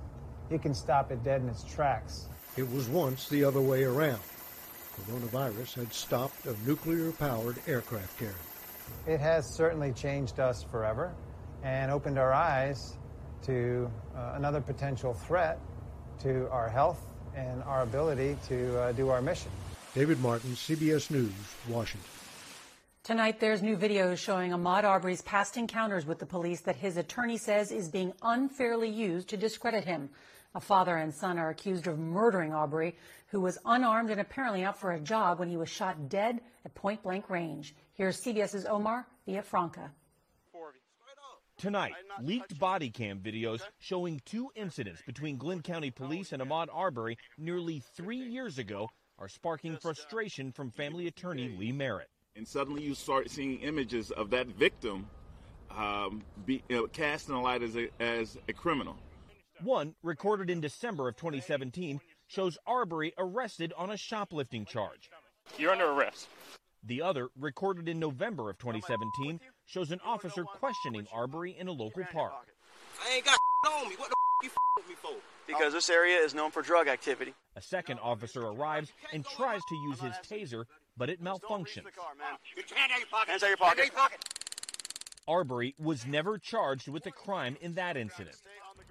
you 0.51 0.59
can 0.59 0.73
stop 0.73 1.11
it 1.11 1.23
dead 1.23 1.41
in 1.41 1.49
its 1.49 1.63
tracks. 1.63 2.27
It 2.57 2.69
was 2.69 2.87
once 2.87 3.29
the 3.29 3.43
other 3.43 3.61
way 3.61 3.83
around. 3.83 4.19
Coronavirus 5.07 5.73
had 5.73 5.93
stopped 5.93 6.45
a 6.45 6.55
nuclear 6.67 7.11
powered 7.13 7.57
aircraft 7.65 8.19
carrier. 8.19 8.35
It 9.07 9.19
has 9.19 9.47
certainly 9.47 9.91
changed 9.91 10.39
us 10.39 10.63
forever 10.63 11.13
and 11.63 11.91
opened 11.91 12.17
our 12.17 12.33
eyes 12.33 12.97
to 13.45 13.91
uh, 14.15 14.33
another 14.35 14.61
potential 14.61 15.13
threat 15.13 15.59
to 16.21 16.49
our 16.49 16.69
health 16.69 17.01
and 17.35 17.63
our 17.63 17.81
ability 17.81 18.37
to 18.47 18.79
uh, 18.79 18.91
do 18.93 19.09
our 19.09 19.21
mission. 19.21 19.51
David 19.93 20.19
Martin, 20.21 20.51
CBS 20.51 21.11
News, 21.11 21.33
Washington. 21.67 22.09
Tonight, 23.03 23.41
there's 23.41 23.61
new 23.61 23.75
videos 23.75 24.17
showing 24.17 24.51
Ahmaud 24.51 24.85
Arbery's 24.85 25.21
past 25.21 25.57
encounters 25.57 26.05
with 26.05 26.19
the 26.19 26.25
police 26.25 26.61
that 26.61 26.77
his 26.77 26.95
attorney 26.95 27.37
says 27.37 27.69
is 27.71 27.89
being 27.89 28.13
unfairly 28.21 28.89
used 28.89 29.27
to 29.29 29.37
discredit 29.37 29.83
him. 29.83 30.09
A 30.55 30.61
father 30.61 30.95
and 30.95 31.13
son 31.13 31.37
are 31.37 31.49
accused 31.49 31.87
of 31.87 31.99
murdering 31.99 32.53
Arbery, 32.53 32.95
who 33.27 33.41
was 33.41 33.57
unarmed 33.65 34.09
and 34.09 34.21
apparently 34.21 34.63
out 34.63 34.79
for 34.79 34.93
a 34.93 34.99
jog 34.99 35.39
when 35.39 35.49
he 35.49 35.57
was 35.57 35.67
shot 35.67 36.07
dead 36.07 36.39
at 36.63 36.75
point 36.75 37.03
blank 37.03 37.29
range. 37.29 37.75
Here's 37.93 38.19
CBS's 38.21 38.65
Omar 38.65 39.05
Villafranca. 39.27 39.89
Tonight, 41.57 41.93
leaked 42.21 42.59
body 42.59 42.89
cam 42.89 43.19
videos 43.19 43.61
showing 43.79 44.19
two 44.25 44.49
incidents 44.55 45.01
between 45.05 45.37
Glynn 45.37 45.61
County 45.61 45.91
Police 45.91 46.33
and 46.33 46.41
Ahmaud 46.41 46.67
Arbery 46.73 47.17
nearly 47.37 47.81
three 47.95 48.17
years 48.17 48.57
ago 48.57 48.89
are 49.19 49.29
sparking 49.29 49.77
frustration 49.77 50.51
from 50.51 50.71
family 50.71 51.07
attorney 51.07 51.55
Lee 51.57 51.71
Merritt 51.71 52.09
and 52.35 52.47
suddenly 52.47 52.81
you 52.81 52.95
start 52.95 53.29
seeing 53.29 53.59
images 53.59 54.11
of 54.11 54.29
that 54.31 54.47
victim 54.47 55.07
um, 55.71 56.21
be 56.45 56.63
you 56.69 56.75
know, 56.75 56.87
cast 56.87 57.29
in 57.29 57.35
a 57.35 57.41
light 57.41 57.63
as 57.63 57.75
a, 57.75 57.89
as 57.99 58.37
a 58.47 58.53
criminal. 58.53 58.95
One, 59.61 59.95
recorded 60.03 60.49
in 60.49 60.61
December 60.61 61.07
of 61.07 61.15
2017, 61.15 61.99
shows 62.27 62.57
Arbery 62.67 63.13
arrested 63.17 63.73
on 63.77 63.91
a 63.91 63.97
shoplifting 63.97 64.65
charge. 64.65 65.09
You're 65.57 65.71
under 65.71 65.91
arrest. 65.91 66.27
The 66.85 67.01
other, 67.01 67.29
recorded 67.39 67.87
in 67.87 67.99
November 67.99 68.49
of 68.49 68.57
2017, 68.57 69.39
shows 69.65 69.91
an 69.91 69.99
officer 70.05 70.43
questioning 70.43 71.07
Arbery 71.13 71.55
in 71.57 71.67
a 71.67 71.71
local 71.71 72.03
park. 72.11 72.33
I 73.05 73.15
ain't 73.15 73.25
got 73.25 73.37
on 73.71 73.89
me. 73.89 73.95
What 73.97 74.09
the 74.09 74.15
you 74.43 74.49
with 74.77 74.89
me 74.89 74.95
for? 74.95 75.13
Because 75.47 75.73
this 75.73 75.89
area 75.89 76.17
is 76.17 76.33
known 76.33 76.51
for 76.51 76.61
drug 76.61 76.87
activity. 76.87 77.33
A 77.55 77.61
second 77.61 77.99
officer 77.99 78.41
arrives 78.41 78.91
and 79.13 79.25
tries 79.25 79.61
to 79.69 79.75
use 79.75 79.99
his 79.99 80.13
taser 80.27 80.65
but 80.97 81.09
it 81.09 81.23
malfunctions. 81.23 81.83
Hands 83.27 83.43
out 83.43 83.47
your 83.47 83.57
pocket. 83.57 83.91
Arbery 85.27 85.73
was 85.79 86.05
never 86.05 86.37
charged 86.37 86.87
with 86.87 87.05
a 87.05 87.11
crime 87.11 87.55
in 87.61 87.73
that 87.75 87.95
incident. 87.95 88.35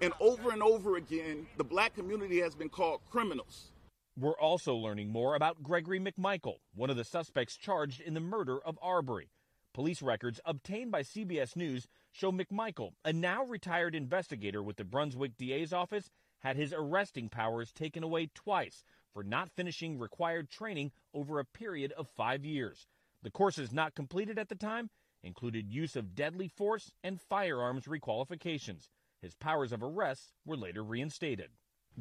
And 0.01 0.13
over 0.19 0.51
and 0.51 0.63
over 0.63 0.97
again, 0.97 1.45
the 1.57 1.63
black 1.63 1.95
community 1.95 2.39
has 2.41 2.55
been 2.55 2.69
called 2.69 3.01
criminals. 3.09 3.71
We're 4.15 4.37
also 4.39 4.75
learning 4.75 5.09
more 5.09 5.33
about 5.33 5.63
Gregory 5.63 5.99
McMichael, 5.99 6.57
one 6.75 6.91
of 6.91 6.97
the 6.97 7.03
suspects 7.03 7.57
charged 7.57 7.99
in 7.99 8.13
the 8.13 8.19
murder 8.19 8.61
of 8.63 8.77
Arbery. 8.79 9.31
Police 9.73 10.03
records 10.03 10.39
obtained 10.45 10.91
by 10.91 11.01
CBS 11.01 11.55
News 11.55 11.87
show 12.11 12.31
McMichael, 12.31 12.91
a 13.03 13.11
now 13.11 13.43
retired 13.43 13.95
investigator 13.95 14.61
with 14.61 14.77
the 14.77 14.83
Brunswick 14.83 15.35
DA's 15.35 15.73
office, 15.73 16.11
had 16.41 16.55
his 16.55 16.71
arresting 16.77 17.27
powers 17.27 17.71
taken 17.71 18.03
away 18.03 18.29
twice 18.35 18.83
for 19.11 19.23
not 19.23 19.49
finishing 19.49 19.97
required 19.97 20.47
training 20.47 20.91
over 21.15 21.39
a 21.39 21.45
period 21.45 21.91
of 21.93 22.07
five 22.07 22.45
years. 22.45 22.85
The 23.23 23.31
courses 23.31 23.73
not 23.73 23.95
completed 23.95 24.37
at 24.37 24.49
the 24.49 24.55
time 24.55 24.91
included 25.23 25.71
use 25.71 25.95
of 25.95 26.13
deadly 26.13 26.47
force 26.47 26.91
and 27.03 27.19
firearms 27.19 27.85
requalifications. 27.85 28.89
His 29.23 29.33
powers 29.33 29.71
of 29.71 29.81
arrest 29.81 30.33
were 30.45 30.57
later 30.57 30.83
reinstated. 30.83 31.49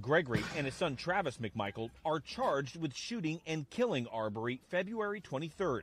Gregory 0.01 0.43
and 0.57 0.65
his 0.67 0.75
son 0.75 0.97
Travis 0.97 1.39
McMichael 1.39 1.91
are 2.05 2.19
charged 2.19 2.81
with 2.81 2.95
shooting 2.95 3.41
and 3.47 3.69
killing 3.69 4.07
Arbery 4.11 4.61
February 4.69 5.21
23rd. 5.21 5.83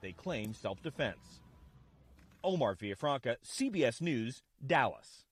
They 0.00 0.12
claim 0.12 0.54
self 0.54 0.82
defense. 0.82 1.40
Omar 2.42 2.76
Villafranca, 2.76 3.36
CBS 3.44 4.00
News, 4.00 4.42
Dallas. 4.66 5.24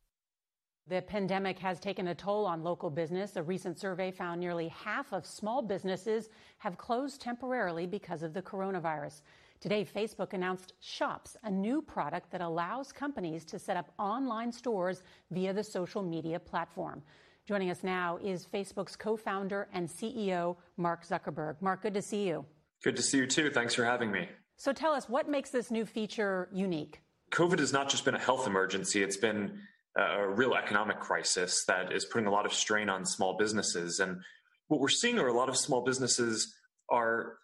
The 0.88 1.02
pandemic 1.02 1.58
has 1.60 1.80
taken 1.80 2.08
a 2.08 2.14
toll 2.14 2.46
on 2.46 2.62
local 2.62 2.90
business. 2.90 3.36
A 3.36 3.42
recent 3.42 3.78
survey 3.78 4.10
found 4.10 4.40
nearly 4.40 4.68
half 4.68 5.12
of 5.12 5.24
small 5.26 5.62
businesses 5.62 6.28
have 6.58 6.78
closed 6.78 7.20
temporarily 7.20 7.86
because 7.86 8.22
of 8.22 8.34
the 8.34 8.42
coronavirus. 8.42 9.22
Today, 9.60 9.84
Facebook 9.86 10.34
announced 10.34 10.74
Shops, 10.80 11.36
a 11.42 11.50
new 11.50 11.80
product 11.80 12.30
that 12.30 12.42
allows 12.42 12.92
companies 12.92 13.44
to 13.46 13.58
set 13.58 13.76
up 13.76 13.90
online 13.98 14.52
stores 14.52 15.02
via 15.30 15.52
the 15.52 15.64
social 15.64 16.02
media 16.02 16.38
platform. 16.38 17.02
Joining 17.46 17.70
us 17.70 17.82
now 17.82 18.18
is 18.22 18.46
Facebook's 18.46 18.96
co 18.96 19.16
founder 19.16 19.68
and 19.72 19.88
CEO, 19.88 20.56
Mark 20.76 21.06
Zuckerberg. 21.06 21.56
Mark, 21.62 21.82
good 21.82 21.94
to 21.94 22.02
see 22.02 22.26
you. 22.26 22.44
Good 22.82 22.96
to 22.96 23.02
see 23.02 23.18
you 23.18 23.26
too. 23.26 23.50
Thanks 23.50 23.74
for 23.74 23.84
having 23.84 24.10
me. 24.12 24.28
So 24.58 24.72
tell 24.72 24.92
us, 24.92 25.08
what 25.08 25.28
makes 25.28 25.50
this 25.50 25.70
new 25.70 25.86
feature 25.86 26.48
unique? 26.52 27.00
COVID 27.30 27.58
has 27.58 27.72
not 27.72 27.88
just 27.88 28.04
been 28.04 28.14
a 28.14 28.20
health 28.20 28.46
emergency, 28.46 29.02
it's 29.02 29.16
been 29.16 29.58
a 29.96 30.28
real 30.28 30.54
economic 30.54 31.00
crisis 31.00 31.64
that 31.64 31.92
is 31.92 32.04
putting 32.04 32.26
a 32.26 32.30
lot 32.30 32.44
of 32.44 32.52
strain 32.52 32.90
on 32.90 33.06
small 33.06 33.38
businesses. 33.38 34.00
And 34.00 34.20
what 34.68 34.80
we're 34.80 34.88
seeing 34.88 35.18
are 35.18 35.28
a 35.28 35.32
lot 35.32 35.48
of 35.48 35.56
small 35.56 35.82
businesses 35.82 36.54
are 36.90 37.38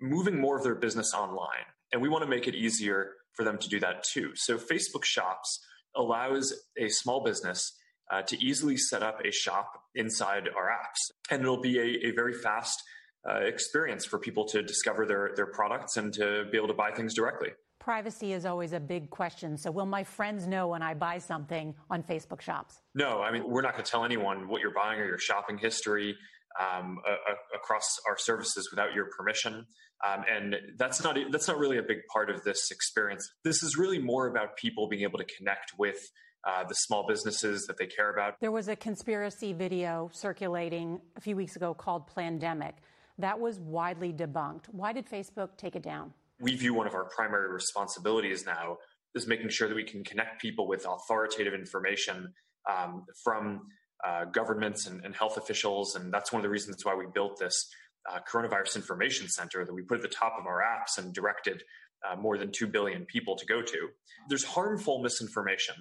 moving 0.00 0.40
more 0.40 0.56
of 0.56 0.62
their 0.62 0.74
business 0.74 1.14
online. 1.14 1.66
And 1.92 2.00
we 2.00 2.08
want 2.08 2.22
to 2.22 2.28
make 2.28 2.46
it 2.46 2.54
easier 2.54 3.12
for 3.34 3.44
them 3.44 3.58
to 3.58 3.68
do 3.68 3.80
that 3.80 4.04
too. 4.04 4.32
So 4.34 4.56
Facebook 4.56 5.04
Shops 5.04 5.60
allows 5.96 6.52
a 6.76 6.88
small 6.88 7.22
business 7.22 7.76
uh, 8.10 8.22
to 8.22 8.44
easily 8.44 8.76
set 8.76 9.02
up 9.02 9.20
a 9.24 9.30
shop 9.30 9.72
inside 9.94 10.48
our 10.56 10.68
apps. 10.68 11.14
And 11.30 11.42
it'll 11.42 11.60
be 11.60 11.78
a, 11.78 12.08
a 12.08 12.10
very 12.12 12.34
fast 12.34 12.82
uh, 13.28 13.40
experience 13.40 14.04
for 14.04 14.18
people 14.18 14.46
to 14.46 14.62
discover 14.62 15.06
their, 15.06 15.32
their 15.36 15.46
products 15.46 15.96
and 15.96 16.12
to 16.14 16.44
be 16.50 16.56
able 16.56 16.68
to 16.68 16.74
buy 16.74 16.90
things 16.90 17.14
directly. 17.14 17.50
Privacy 17.78 18.34
is 18.34 18.44
always 18.44 18.72
a 18.72 18.80
big 18.80 19.08
question. 19.08 19.56
So, 19.56 19.70
will 19.70 19.86
my 19.86 20.04
friends 20.04 20.46
know 20.46 20.68
when 20.68 20.82
I 20.82 20.92
buy 20.92 21.16
something 21.16 21.74
on 21.88 22.02
Facebook 22.02 22.42
Shops? 22.42 22.82
No, 22.94 23.22
I 23.22 23.32
mean, 23.32 23.42
we're 23.48 23.62
not 23.62 23.72
going 23.72 23.84
to 23.84 23.90
tell 23.90 24.04
anyone 24.04 24.48
what 24.48 24.60
you're 24.60 24.74
buying 24.74 25.00
or 25.00 25.06
your 25.06 25.18
shopping 25.18 25.56
history 25.56 26.14
um, 26.58 26.98
a, 27.06 27.56
across 27.56 27.84
our 28.08 28.16
services 28.18 28.68
without 28.70 28.94
your 28.94 29.06
permission. 29.16 29.66
Um, 30.06 30.24
and 30.32 30.56
that's 30.78 31.02
not 31.02 31.18
that's 31.30 31.46
not 31.46 31.58
really 31.58 31.76
a 31.76 31.82
big 31.82 31.98
part 32.12 32.30
of 32.30 32.42
this 32.42 32.70
experience. 32.70 33.28
This 33.44 33.62
is 33.62 33.76
really 33.76 33.98
more 33.98 34.28
about 34.28 34.56
people 34.56 34.88
being 34.88 35.02
able 35.02 35.18
to 35.18 35.26
connect 35.36 35.72
with 35.78 35.98
uh, 36.44 36.64
the 36.66 36.74
small 36.74 37.06
businesses 37.06 37.66
that 37.66 37.76
they 37.78 37.86
care 37.86 38.10
about. 38.10 38.34
There 38.40 38.50
was 38.50 38.68
a 38.68 38.76
conspiracy 38.76 39.52
video 39.52 40.10
circulating 40.12 41.00
a 41.16 41.20
few 41.20 41.36
weeks 41.36 41.56
ago 41.56 41.74
called 41.74 42.08
Plandemic. 42.08 42.72
That 43.18 43.38
was 43.38 43.60
widely 43.60 44.12
debunked. 44.12 44.64
Why 44.70 44.94
did 44.94 45.06
Facebook 45.06 45.58
take 45.58 45.76
it 45.76 45.82
down? 45.82 46.14
We 46.40 46.56
view 46.56 46.72
one 46.72 46.86
of 46.86 46.94
our 46.94 47.04
primary 47.14 47.52
responsibilities 47.52 48.46
now 48.46 48.78
is 49.14 49.26
making 49.26 49.50
sure 49.50 49.68
that 49.68 49.74
we 49.74 49.84
can 49.84 50.02
connect 50.02 50.40
people 50.40 50.66
with 50.66 50.86
authoritative 50.86 51.52
information 51.52 52.32
um, 52.70 53.04
from 53.22 53.62
uh, 54.06 54.24
governments 54.26 54.86
and, 54.86 55.04
and, 55.04 55.14
health 55.14 55.36
officials. 55.36 55.94
And 55.94 56.12
that's 56.12 56.32
one 56.32 56.40
of 56.40 56.42
the 56.44 56.48
reasons 56.50 56.84
why 56.84 56.94
we 56.94 57.06
built 57.12 57.38
this 57.38 57.68
uh, 58.10 58.18
coronavirus 58.30 58.76
information 58.76 59.28
center 59.28 59.64
that 59.64 59.72
we 59.72 59.82
put 59.82 59.96
at 59.96 60.02
the 60.02 60.08
top 60.08 60.34
of 60.38 60.46
our 60.46 60.62
apps 60.62 60.98
and 60.98 61.12
directed 61.12 61.62
uh, 62.08 62.16
more 62.16 62.38
than 62.38 62.50
2 62.50 62.66
billion 62.66 63.04
people 63.04 63.36
to 63.36 63.44
go 63.46 63.60
to. 63.60 63.88
There's 64.28 64.44
harmful 64.44 65.02
misinformation, 65.02 65.74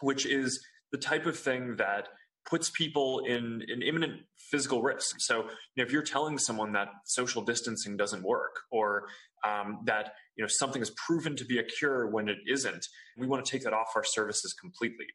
which 0.00 0.26
is 0.26 0.64
the 0.90 0.98
type 0.98 1.26
of 1.26 1.38
thing 1.38 1.76
that 1.76 2.08
puts 2.48 2.70
people 2.70 3.20
in, 3.26 3.62
in 3.68 3.82
imminent 3.82 4.20
physical 4.36 4.82
risk. 4.82 5.16
So, 5.20 5.42
you 5.42 5.44
know, 5.78 5.84
if 5.84 5.92
you're 5.92 6.02
telling 6.02 6.38
someone 6.38 6.72
that 6.72 6.88
social 7.04 7.42
distancing 7.42 7.96
doesn't 7.96 8.22
work 8.22 8.56
or 8.70 9.06
um, 9.44 9.80
that 9.84 10.14
you 10.36 10.42
know 10.42 10.48
something 10.48 10.80
is 10.80 10.90
proven 11.06 11.36
to 11.36 11.44
be 11.44 11.58
a 11.58 11.62
cure 11.62 12.08
when 12.10 12.28
it 12.28 12.38
isn't, 12.46 12.86
we 13.18 13.26
want 13.26 13.44
to 13.44 13.50
take 13.50 13.62
that 13.64 13.72
off 13.72 13.88
our 13.94 14.04
services 14.04 14.54
completely. 14.54 15.06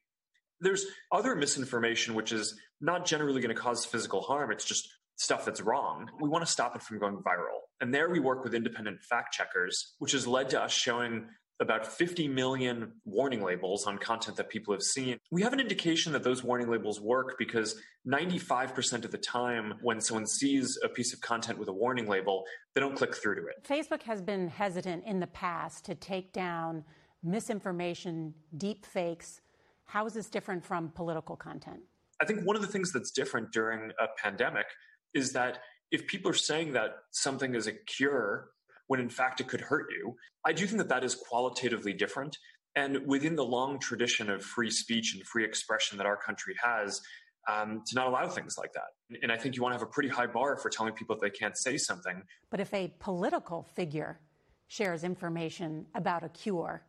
There's 0.61 0.85
other 1.11 1.35
misinformation 1.35 2.15
which 2.15 2.31
is 2.31 2.59
not 2.81 3.05
generally 3.05 3.41
going 3.41 3.55
to 3.55 3.61
cause 3.61 3.85
physical 3.85 4.21
harm. 4.21 4.51
It's 4.51 4.65
just 4.65 4.87
stuff 5.15 5.45
that's 5.45 5.61
wrong. 5.61 6.09
We 6.19 6.29
want 6.29 6.45
to 6.45 6.51
stop 6.51 6.75
it 6.75 6.81
from 6.81 6.99
going 6.99 7.17
viral. 7.17 7.59
And 7.81 7.93
there 7.93 8.09
we 8.09 8.19
work 8.19 8.43
with 8.43 8.53
independent 8.53 9.01
fact 9.03 9.33
checkers, 9.33 9.95
which 9.99 10.13
has 10.13 10.25
led 10.25 10.49
to 10.49 10.61
us 10.61 10.71
showing 10.71 11.27
about 11.61 11.85
50 11.85 12.29
million 12.29 12.93
warning 13.03 13.43
labels 13.43 13.85
on 13.85 13.97
content 13.97 14.37
that 14.37 14.49
people 14.49 14.73
have 14.73 14.81
seen. 14.81 15.17
We 15.29 15.41
have 15.41 15.51
an 15.51 15.59
indication 15.59 16.13
that 16.13 16.23
those 16.23 16.41
warning 16.41 16.69
labels 16.69 17.01
work 17.01 17.35
because 17.37 17.75
95% 18.07 19.03
of 19.03 19.11
the 19.11 19.17
time 19.17 19.73
when 19.81 19.99
someone 19.99 20.25
sees 20.25 20.77
a 20.83 20.87
piece 20.87 21.13
of 21.13 21.19
content 21.19 21.59
with 21.59 21.67
a 21.67 21.73
warning 21.73 22.07
label, 22.07 22.45
they 22.73 22.81
don't 22.81 22.95
click 22.95 23.13
through 23.13 23.35
to 23.35 23.41
it. 23.41 23.67
Facebook 23.67 24.03
has 24.03 24.21
been 24.21 24.47
hesitant 24.47 25.03
in 25.05 25.19
the 25.19 25.27
past 25.27 25.83
to 25.85 25.95
take 25.95 26.31
down 26.31 26.85
misinformation, 27.23 28.33
deep 28.55 28.85
fakes. 28.85 29.41
How 29.89 30.05
is 30.05 30.13
this 30.13 30.29
different 30.29 30.63
from 30.63 30.89
political 30.89 31.35
content? 31.35 31.79
I 32.21 32.25
think 32.25 32.45
one 32.45 32.55
of 32.55 32.61
the 32.61 32.67
things 32.67 32.91
that's 32.91 33.09
different 33.09 33.51
during 33.51 33.89
a 33.99 34.05
pandemic 34.21 34.67
is 35.15 35.33
that 35.33 35.59
if 35.89 36.05
people 36.05 36.29
are 36.29 36.35
saying 36.35 36.73
that 36.73 36.91
something 37.09 37.55
is 37.55 37.65
a 37.65 37.73
cure 37.73 38.49
when 38.85 38.99
in 38.99 39.09
fact 39.09 39.41
it 39.41 39.47
could 39.47 39.61
hurt 39.61 39.87
you. 39.89 40.15
I 40.45 40.53
do 40.53 40.67
think 40.67 40.77
that 40.77 40.89
that 40.89 41.03
is 41.03 41.15
qualitatively 41.15 41.93
different. 41.93 42.37
And 42.75 43.07
within 43.07 43.35
the 43.35 43.43
long 43.43 43.79
tradition 43.79 44.29
of 44.29 44.43
free 44.43 44.69
speech 44.69 45.15
and 45.15 45.23
free 45.25 45.43
expression 45.43 45.97
that 45.97 46.05
our 46.05 46.17
country 46.17 46.55
has, 46.63 47.01
um, 47.47 47.81
to 47.87 47.95
not 47.95 48.07
allow 48.07 48.27
things 48.27 48.55
like 48.59 48.73
that. 48.73 49.19
And 49.23 49.31
I 49.31 49.37
think 49.37 49.55
you 49.55 49.63
want 49.63 49.73
to 49.73 49.79
have 49.79 49.87
a 49.87 49.91
pretty 49.91 50.09
high 50.09 50.27
bar 50.27 50.57
for 50.57 50.69
telling 50.69 50.93
people 50.93 51.15
that 51.15 51.21
they 51.21 51.31
can't 51.31 51.57
say 51.57 51.77
something. 51.77 52.21
But 52.51 52.59
if 52.59 52.71
a 52.75 52.93
political 52.99 53.63
figure 53.63 54.19
shares 54.67 55.03
information 55.03 55.87
about 55.95 56.23
a 56.23 56.29
cure 56.29 56.83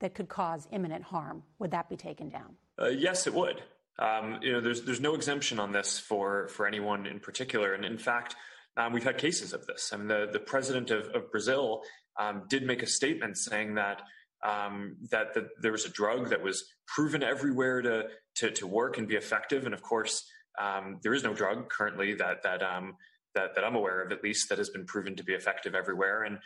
that 0.00 0.14
could 0.14 0.28
cause 0.28 0.68
imminent 0.72 1.04
harm, 1.04 1.42
would 1.58 1.70
that 1.70 1.88
be 1.88 1.96
taken 1.96 2.28
down? 2.28 2.56
Uh, 2.80 2.88
yes, 2.88 3.26
it 3.26 3.34
would. 3.34 3.62
Um, 3.98 4.40
you 4.42 4.52
know, 4.52 4.60
there's 4.60 4.82
there's 4.82 5.00
no 5.00 5.14
exemption 5.14 5.60
on 5.60 5.72
this 5.72 5.98
for 5.98 6.48
for 6.48 6.66
anyone 6.66 7.06
in 7.06 7.20
particular, 7.20 7.74
and 7.74 7.84
in 7.84 7.98
fact, 7.98 8.34
um, 8.76 8.92
we've 8.92 9.04
had 9.04 9.18
cases 9.18 9.52
of 9.52 9.66
this. 9.66 9.92
I 9.92 9.96
mean, 9.96 10.08
the, 10.08 10.28
the 10.32 10.40
president 10.40 10.90
of, 10.90 11.06
of 11.14 11.30
Brazil 11.30 11.82
um, 12.18 12.42
did 12.48 12.64
make 12.64 12.82
a 12.82 12.88
statement 12.88 13.38
saying 13.38 13.74
that, 13.74 14.02
um, 14.44 14.96
that 15.12 15.34
that 15.34 15.44
there 15.60 15.70
was 15.70 15.84
a 15.84 15.90
drug 15.90 16.30
that 16.30 16.42
was 16.42 16.64
proven 16.88 17.22
everywhere 17.22 17.82
to 17.82 18.04
to, 18.36 18.50
to 18.50 18.66
work 18.66 18.98
and 18.98 19.06
be 19.06 19.14
effective, 19.14 19.64
and 19.64 19.74
of 19.74 19.82
course, 19.82 20.24
um, 20.60 20.98
there 21.04 21.14
is 21.14 21.22
no 21.22 21.32
drug 21.32 21.68
currently 21.68 22.14
that 22.14 22.42
that 22.42 22.64
um, 22.64 22.96
that, 23.36 23.54
that 23.54 23.64
I'm 23.64 23.76
aware 23.76 24.00
of, 24.02 24.12
at 24.12 24.22
least, 24.22 24.48
that 24.48 24.58
has 24.58 24.70
been 24.70 24.86
proven 24.86 25.16
to 25.16 25.24
be 25.24 25.34
effective 25.34 25.74
everywhere. 25.74 26.22
And, 26.22 26.38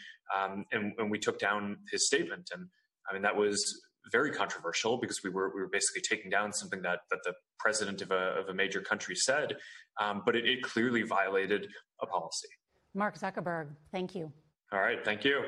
and 0.72 0.92
and 0.98 1.10
we 1.10 1.18
took 1.18 1.38
down 1.38 1.78
his 1.90 2.06
statement, 2.06 2.50
and 2.52 2.68
I 3.08 3.12
mean 3.12 3.22
that 3.22 3.36
was 3.36 3.80
very 4.10 4.30
controversial 4.32 4.98
because 4.98 5.22
we 5.22 5.30
were 5.30 5.52
we 5.54 5.60
were 5.60 5.68
basically 5.68 6.02
taking 6.02 6.30
down 6.30 6.52
something 6.52 6.82
that 6.82 7.00
that 7.10 7.20
the 7.24 7.34
president 7.58 8.02
of 8.02 8.10
a 8.10 8.40
of 8.40 8.48
a 8.48 8.54
major 8.54 8.80
country 8.80 9.14
said, 9.14 9.56
um, 10.00 10.22
but 10.24 10.36
it, 10.36 10.46
it 10.46 10.62
clearly 10.62 11.02
violated 11.02 11.66
a 12.02 12.06
policy. 12.06 12.48
Mark 12.94 13.18
Zuckerberg, 13.18 13.68
thank 13.92 14.14
you. 14.14 14.32
All 14.72 14.80
right, 14.80 15.04
thank 15.04 15.24
you. 15.24 15.42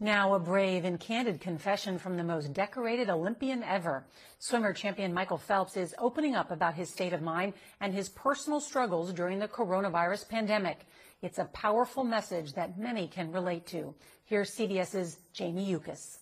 Now, 0.00 0.34
a 0.34 0.38
brave 0.38 0.84
and 0.84 1.00
candid 1.00 1.40
confession 1.40 1.98
from 1.98 2.16
the 2.16 2.22
most 2.22 2.52
decorated 2.52 3.10
Olympian 3.10 3.64
ever. 3.64 4.06
Swimmer 4.38 4.72
champion 4.72 5.12
Michael 5.12 5.38
Phelps 5.38 5.76
is 5.76 5.92
opening 5.98 6.36
up 6.36 6.52
about 6.52 6.74
his 6.74 6.88
state 6.88 7.12
of 7.12 7.20
mind 7.20 7.54
and 7.80 7.92
his 7.92 8.08
personal 8.08 8.60
struggles 8.60 9.12
during 9.12 9.40
the 9.40 9.48
coronavirus 9.48 10.28
pandemic. 10.28 10.86
It's 11.20 11.38
a 11.38 11.46
powerful 11.46 12.04
message 12.04 12.52
that 12.52 12.78
many 12.78 13.08
can 13.08 13.32
relate 13.32 13.66
to. 13.68 13.92
Here's 14.24 14.54
CBS's 14.54 15.18
Jamie 15.32 15.64
Yuccas. 15.64 16.17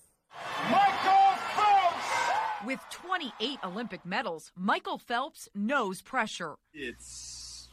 Michael 0.70 1.36
Phelps! 1.54 2.66
With 2.66 2.80
28 2.90 3.58
Olympic 3.64 4.04
medals, 4.04 4.52
Michael 4.56 4.98
Phelps 4.98 5.48
knows 5.54 6.02
pressure. 6.02 6.56
It's 6.74 7.68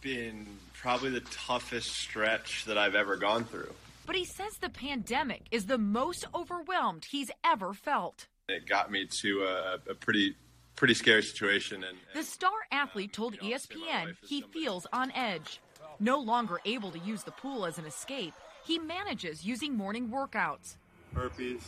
been 0.00 0.46
probably 0.74 1.10
the 1.10 1.20
toughest 1.20 1.90
stretch 1.90 2.64
that 2.66 2.76
I've 2.76 2.94
ever 2.94 3.16
gone 3.16 3.44
through. 3.44 3.72
But 4.06 4.16
he 4.16 4.24
says 4.24 4.58
the 4.58 4.68
pandemic 4.68 5.42
is 5.50 5.66
the 5.66 5.78
most 5.78 6.26
overwhelmed 6.34 7.06
he's 7.06 7.30
ever 7.42 7.72
felt. 7.72 8.26
It 8.48 8.68
got 8.68 8.90
me 8.90 9.06
to 9.06 9.44
a, 9.44 9.90
a 9.90 9.94
pretty 9.94 10.36
pretty 10.76 10.94
scary 10.94 11.22
situation 11.22 11.84
and, 11.84 11.96
and 12.12 12.20
the 12.20 12.22
star 12.22 12.50
athlete 12.72 13.12
told 13.12 13.38
ESPN 13.38 14.16
he 14.26 14.42
feels 14.42 14.86
on 14.92 15.10
edge. 15.12 15.60
No 16.00 16.18
longer 16.18 16.60
able 16.64 16.90
to 16.90 16.98
use 16.98 17.22
the 17.22 17.30
pool 17.30 17.64
as 17.64 17.78
an 17.78 17.86
escape, 17.86 18.34
he 18.66 18.78
manages 18.78 19.44
using 19.44 19.76
morning 19.76 20.08
workouts. 20.08 20.76
Burpees, 21.14 21.62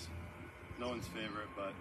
no 0.79 0.89
one's 0.89 1.07
favorite, 1.09 1.49
but 1.57 1.73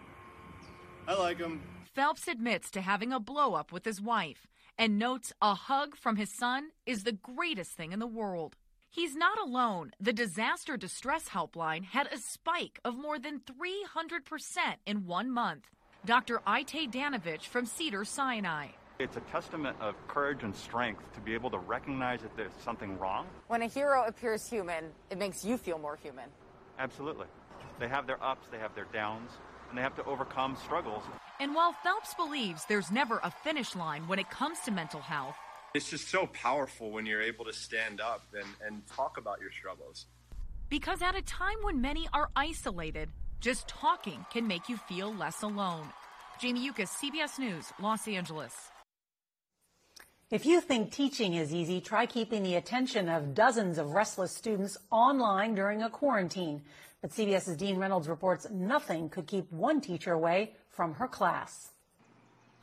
I 1.07 1.15
like 1.19 1.37
him. 1.37 1.61
Phelps 1.93 2.27
admits 2.27 2.69
to 2.71 2.81
having 2.81 3.13
a 3.13 3.19
blow 3.19 3.53
up 3.53 3.71
with 3.71 3.85
his 3.85 4.01
wife 4.01 4.47
and 4.77 4.99
notes 4.99 5.31
a 5.41 5.53
hug 5.53 5.95
from 5.95 6.17
his 6.17 6.29
son 6.29 6.69
is 6.85 7.03
the 7.03 7.13
greatest 7.13 7.71
thing 7.71 7.91
in 7.91 7.99
the 7.99 8.07
world. 8.07 8.55
He's 8.89 9.15
not 9.15 9.37
alone. 9.39 9.91
The 9.99 10.13
Disaster 10.13 10.77
Distress 10.77 11.29
Helpline 11.29 11.83
had 11.83 12.07
a 12.11 12.17
spike 12.17 12.79
of 12.85 12.95
more 12.97 13.19
than 13.19 13.41
300% 13.41 14.57
in 14.85 15.05
one 15.05 15.29
month. 15.31 15.65
Dr. 16.05 16.39
Itai 16.47 16.91
Danovitch 16.91 17.47
from 17.47 17.65
Cedars-Sinai. 17.65 18.67
It's 18.99 19.17
a 19.17 19.21
testament 19.21 19.75
of 19.81 19.95
courage 20.07 20.43
and 20.43 20.55
strength 20.55 21.01
to 21.13 21.19
be 21.19 21.33
able 21.33 21.49
to 21.51 21.57
recognize 21.57 22.21
that 22.21 22.37
there's 22.37 22.53
something 22.63 22.97
wrong. 22.97 23.27
When 23.47 23.61
a 23.61 23.67
hero 23.67 24.05
appears 24.05 24.47
human, 24.47 24.91
it 25.09 25.17
makes 25.17 25.43
you 25.43 25.57
feel 25.57 25.77
more 25.77 25.97
human. 25.97 26.29
Absolutely. 26.79 27.27
They 27.79 27.87
have 27.87 28.07
their 28.07 28.21
ups, 28.23 28.47
they 28.51 28.57
have 28.59 28.73
their 28.75 28.87
downs, 28.93 29.31
and 29.69 29.77
they 29.77 29.81
have 29.81 29.95
to 29.95 30.05
overcome 30.05 30.55
struggles. 30.63 31.03
And 31.39 31.53
while 31.53 31.73
Phelps 31.73 32.13
believes 32.13 32.63
there's 32.65 32.91
never 32.91 33.19
a 33.23 33.31
finish 33.31 33.75
line 33.75 34.07
when 34.07 34.19
it 34.19 34.29
comes 34.29 34.59
to 34.61 34.71
mental 34.71 35.01
health, 35.01 35.35
it's 35.73 35.89
just 35.89 36.07
so 36.09 36.25
powerful 36.27 36.91
when 36.91 37.05
you're 37.05 37.21
able 37.21 37.43
to 37.43 37.51
stand 37.51 37.99
up 37.99 38.21
and, 38.33 38.47
and 38.65 38.87
talk 38.87 39.17
about 39.17 39.41
your 39.41 39.51
struggles. 39.51 40.05
Because 40.69 41.01
at 41.01 41.15
a 41.15 41.21
time 41.21 41.57
when 41.63 41.81
many 41.81 42.07
are 42.13 42.29
isolated, 42.35 43.09
just 43.41 43.67
talking 43.67 44.25
can 44.31 44.47
make 44.47 44.69
you 44.69 44.77
feel 44.77 45.13
less 45.13 45.41
alone. 45.41 45.87
Jamie 46.39 46.63
Yuccas, 46.63 46.91
CBS 46.91 47.37
News, 47.39 47.73
Los 47.81 48.07
Angeles. 48.07 48.53
If 50.31 50.43
you 50.43 50.59
think 50.59 50.91
teaching 50.91 51.35
is 51.35 51.53
easy, 51.53 51.79
try 51.79 52.07
keeping 52.07 52.41
the 52.41 52.55
attention 52.55 53.09
of 53.09 53.35
dozens 53.35 53.77
of 53.77 53.91
restless 53.91 54.31
students 54.31 54.75
online 54.89 55.53
during 55.53 55.83
a 55.83 55.89
quarantine. 55.89 56.63
But 56.99 57.11
CBS's 57.11 57.55
Dean 57.55 57.77
Reynolds 57.77 58.07
reports 58.07 58.47
nothing 58.49 59.07
could 59.09 59.27
keep 59.27 59.51
one 59.51 59.81
teacher 59.81 60.13
away 60.13 60.53
from 60.71 60.95
her 60.95 61.07
class. 61.07 61.69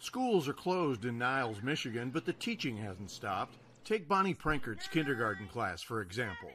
Schools 0.01 0.49
are 0.49 0.53
closed 0.53 1.05
in 1.05 1.19
Niles, 1.19 1.63
Michigan, 1.63 2.11
but 2.11 2.25
the 2.25 2.33
teaching 2.33 2.77
hasn't 2.77 3.13
stopped. 3.13 3.55
Take 3.85 4.09
Bonnie 4.09 4.35
Prankert's 4.35 4.89
kindergarten 4.89 5.47
class, 5.47 5.83
for 5.83 6.01
example. 6.01 6.51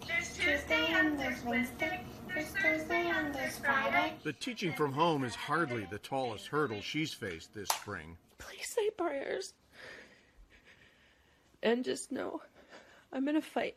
Tuesday 0.00 0.86
and 0.92 1.20
there's 1.20 1.44
Wednesday, 1.44 2.02
there's 2.26 2.46
Thursday 2.46 3.06
and 3.14 3.34
there's 3.34 3.58
Friday. 3.58 4.14
But 4.24 4.40
teaching 4.40 4.72
from 4.72 4.94
home 4.94 5.24
is 5.24 5.34
hardly 5.34 5.86
the 5.90 5.98
tallest 5.98 6.46
hurdle 6.46 6.80
she's 6.80 7.12
faced 7.12 7.52
this 7.52 7.68
spring. 7.68 8.16
Please 8.38 8.68
say 8.68 8.88
prayers. 8.96 9.52
And 11.62 11.84
just 11.84 12.12
know 12.12 12.40
I'm 13.12 13.28
in 13.28 13.36
a 13.36 13.42
fight. 13.42 13.76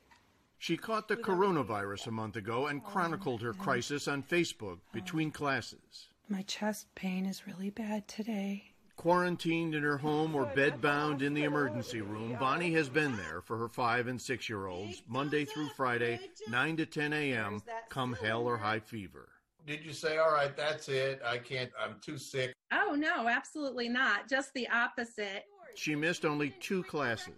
She 0.58 0.78
caught 0.78 1.08
the 1.08 1.18
coronavirus 1.18 2.08
a 2.08 2.12
month 2.12 2.36
ago 2.36 2.68
and 2.68 2.82
oh, 2.86 2.88
chronicled 2.88 3.42
her 3.42 3.54
crisis 3.54 4.08
on 4.08 4.22
Facebook 4.22 4.78
oh. 4.78 4.94
between 4.94 5.32
classes. 5.32 6.10
My 6.30 6.44
chest 6.44 6.88
pain 6.94 7.26
is 7.26 7.48
really 7.48 7.72
bad 7.72 8.08
today. 8.08 8.72
Quarantined 8.96 9.74
in 9.74 9.82
her 9.82 9.98
home 9.98 10.36
or 10.36 10.46
bedbound 10.46 11.24
in 11.24 11.34
the 11.34 11.46
emergency 11.46 12.02
room, 12.02 12.38
Bonnie 12.40 12.74
has 12.74 12.88
been 12.88 13.18
there 13.18 13.42
for 13.42 13.58
her 13.58 13.68
five 13.68 14.08
and 14.08 14.22
six 14.22 14.48
year 14.48 14.68
olds 14.68 15.02
Monday 15.08 15.46
through 15.46 15.70
Friday, 15.70 16.20
9 16.48 16.78
to 16.78 16.86
10 16.86 17.12
a.m., 17.12 17.64
come 17.90 18.14
hell 18.14 18.44
or 18.44 18.58
high 18.58 18.80
fever. 18.80 19.30
Did 19.66 19.84
you 19.84 19.94
say, 19.94 20.18
all 20.18 20.32
right, 20.32 20.56
that's 20.56 20.88
it? 20.88 21.22
I 21.26 21.40
can't, 21.40 21.72
I'm 21.84 21.96
too 22.02 22.18
sick. 22.18 22.54
Oh, 22.72 22.96
no, 22.96 23.28
absolutely 23.28 23.90
not. 23.90 24.30
Just 24.30 24.54
the 24.54 24.70
opposite. 24.70 25.46
She 25.76 25.96
missed 25.96 26.24
only 26.24 26.54
two 26.60 26.84
classes. 26.84 27.34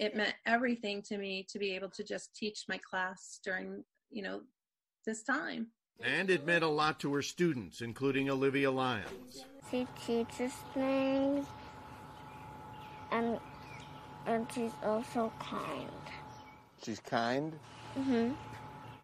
It 0.00 0.16
meant 0.16 0.34
everything 0.46 1.02
to 1.02 1.18
me 1.18 1.46
to 1.50 1.58
be 1.58 1.74
able 1.74 1.90
to 1.90 2.02
just 2.02 2.34
teach 2.34 2.64
my 2.70 2.78
class 2.78 3.38
during, 3.44 3.84
you 4.10 4.22
know, 4.22 4.40
this 5.04 5.22
time. 5.22 5.66
And 6.02 6.30
it 6.30 6.46
meant 6.46 6.64
a 6.64 6.68
lot 6.68 6.98
to 7.00 7.12
her 7.12 7.20
students, 7.20 7.82
including 7.82 8.30
Olivia 8.30 8.70
Lyons. 8.70 9.44
She 9.70 9.86
teaches 10.06 10.54
things, 10.72 11.46
and 13.12 13.38
and 14.26 14.46
she's 14.54 14.72
also 14.82 15.30
kind. 15.38 15.90
She's 16.82 17.00
kind. 17.00 17.52
Mm-hmm. 17.98 18.32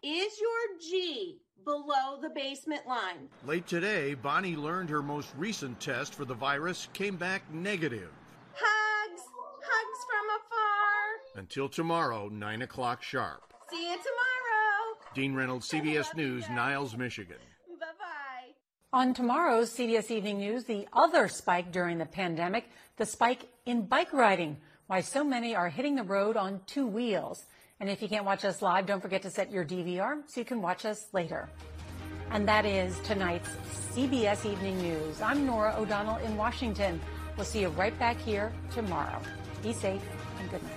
Is 0.01 0.39
your 0.41 0.79
G 0.81 1.37
below 1.63 2.19
the 2.19 2.31
basement 2.33 2.87
line? 2.87 3.29
Late 3.45 3.67
today, 3.67 4.15
Bonnie 4.15 4.55
learned 4.55 4.89
her 4.89 5.03
most 5.03 5.29
recent 5.37 5.79
test 5.79 6.15
for 6.15 6.25
the 6.25 6.33
virus 6.33 6.87
came 6.93 7.17
back 7.17 7.43
negative. 7.53 8.09
Until 11.37 11.69
tomorrow, 11.69 12.29
9 12.29 12.63
o'clock 12.63 13.03
sharp. 13.03 13.53
See 13.69 13.77
you 13.77 13.95
tomorrow. 13.95 14.97
Dean 15.13 15.35
Reynolds, 15.35 15.69
CBS 15.69 16.15
News, 16.15 16.49
Niles, 16.49 16.97
Michigan. 16.97 17.37
Bye 17.79 17.85
bye. 17.99 18.53
On 18.91 19.13
tomorrow's 19.13 19.69
CBS 19.69 20.09
Evening 20.09 20.39
News, 20.39 20.63
the 20.63 20.87
other 20.93 21.27
spike 21.27 21.71
during 21.71 21.99
the 21.99 22.07
pandemic, 22.07 22.65
the 22.97 23.05
spike 23.05 23.47
in 23.67 23.83
bike 23.83 24.13
riding, 24.13 24.57
why 24.87 25.01
so 25.01 25.23
many 25.23 25.55
are 25.55 25.69
hitting 25.69 25.95
the 25.95 26.01
road 26.01 26.37
on 26.37 26.61
two 26.65 26.87
wheels. 26.87 27.45
And 27.79 27.87
if 27.87 28.01
you 28.01 28.07
can't 28.07 28.25
watch 28.25 28.43
us 28.43 28.63
live, 28.63 28.87
don't 28.87 29.01
forget 29.01 29.21
to 29.21 29.29
set 29.29 29.51
your 29.51 29.63
DVR 29.63 30.23
so 30.25 30.41
you 30.41 30.45
can 30.45 30.63
watch 30.63 30.85
us 30.85 31.05
later. 31.13 31.49
And 32.31 32.47
that 32.47 32.65
is 32.65 32.99
tonight's 33.01 33.49
CBS 33.91 34.43
Evening 34.43 34.81
News. 34.81 35.21
I'm 35.21 35.45
Norah 35.45 35.75
O'Donnell 35.77 36.17
in 36.17 36.35
Washington. 36.35 36.99
We'll 37.35 37.45
see 37.45 37.61
you 37.61 37.69
right 37.69 37.97
back 37.99 38.17
here 38.17 38.51
tomorrow. 38.71 39.21
Be 39.61 39.71
safe 39.71 40.01
and 40.39 40.49
good 40.49 40.63
night. 40.63 40.76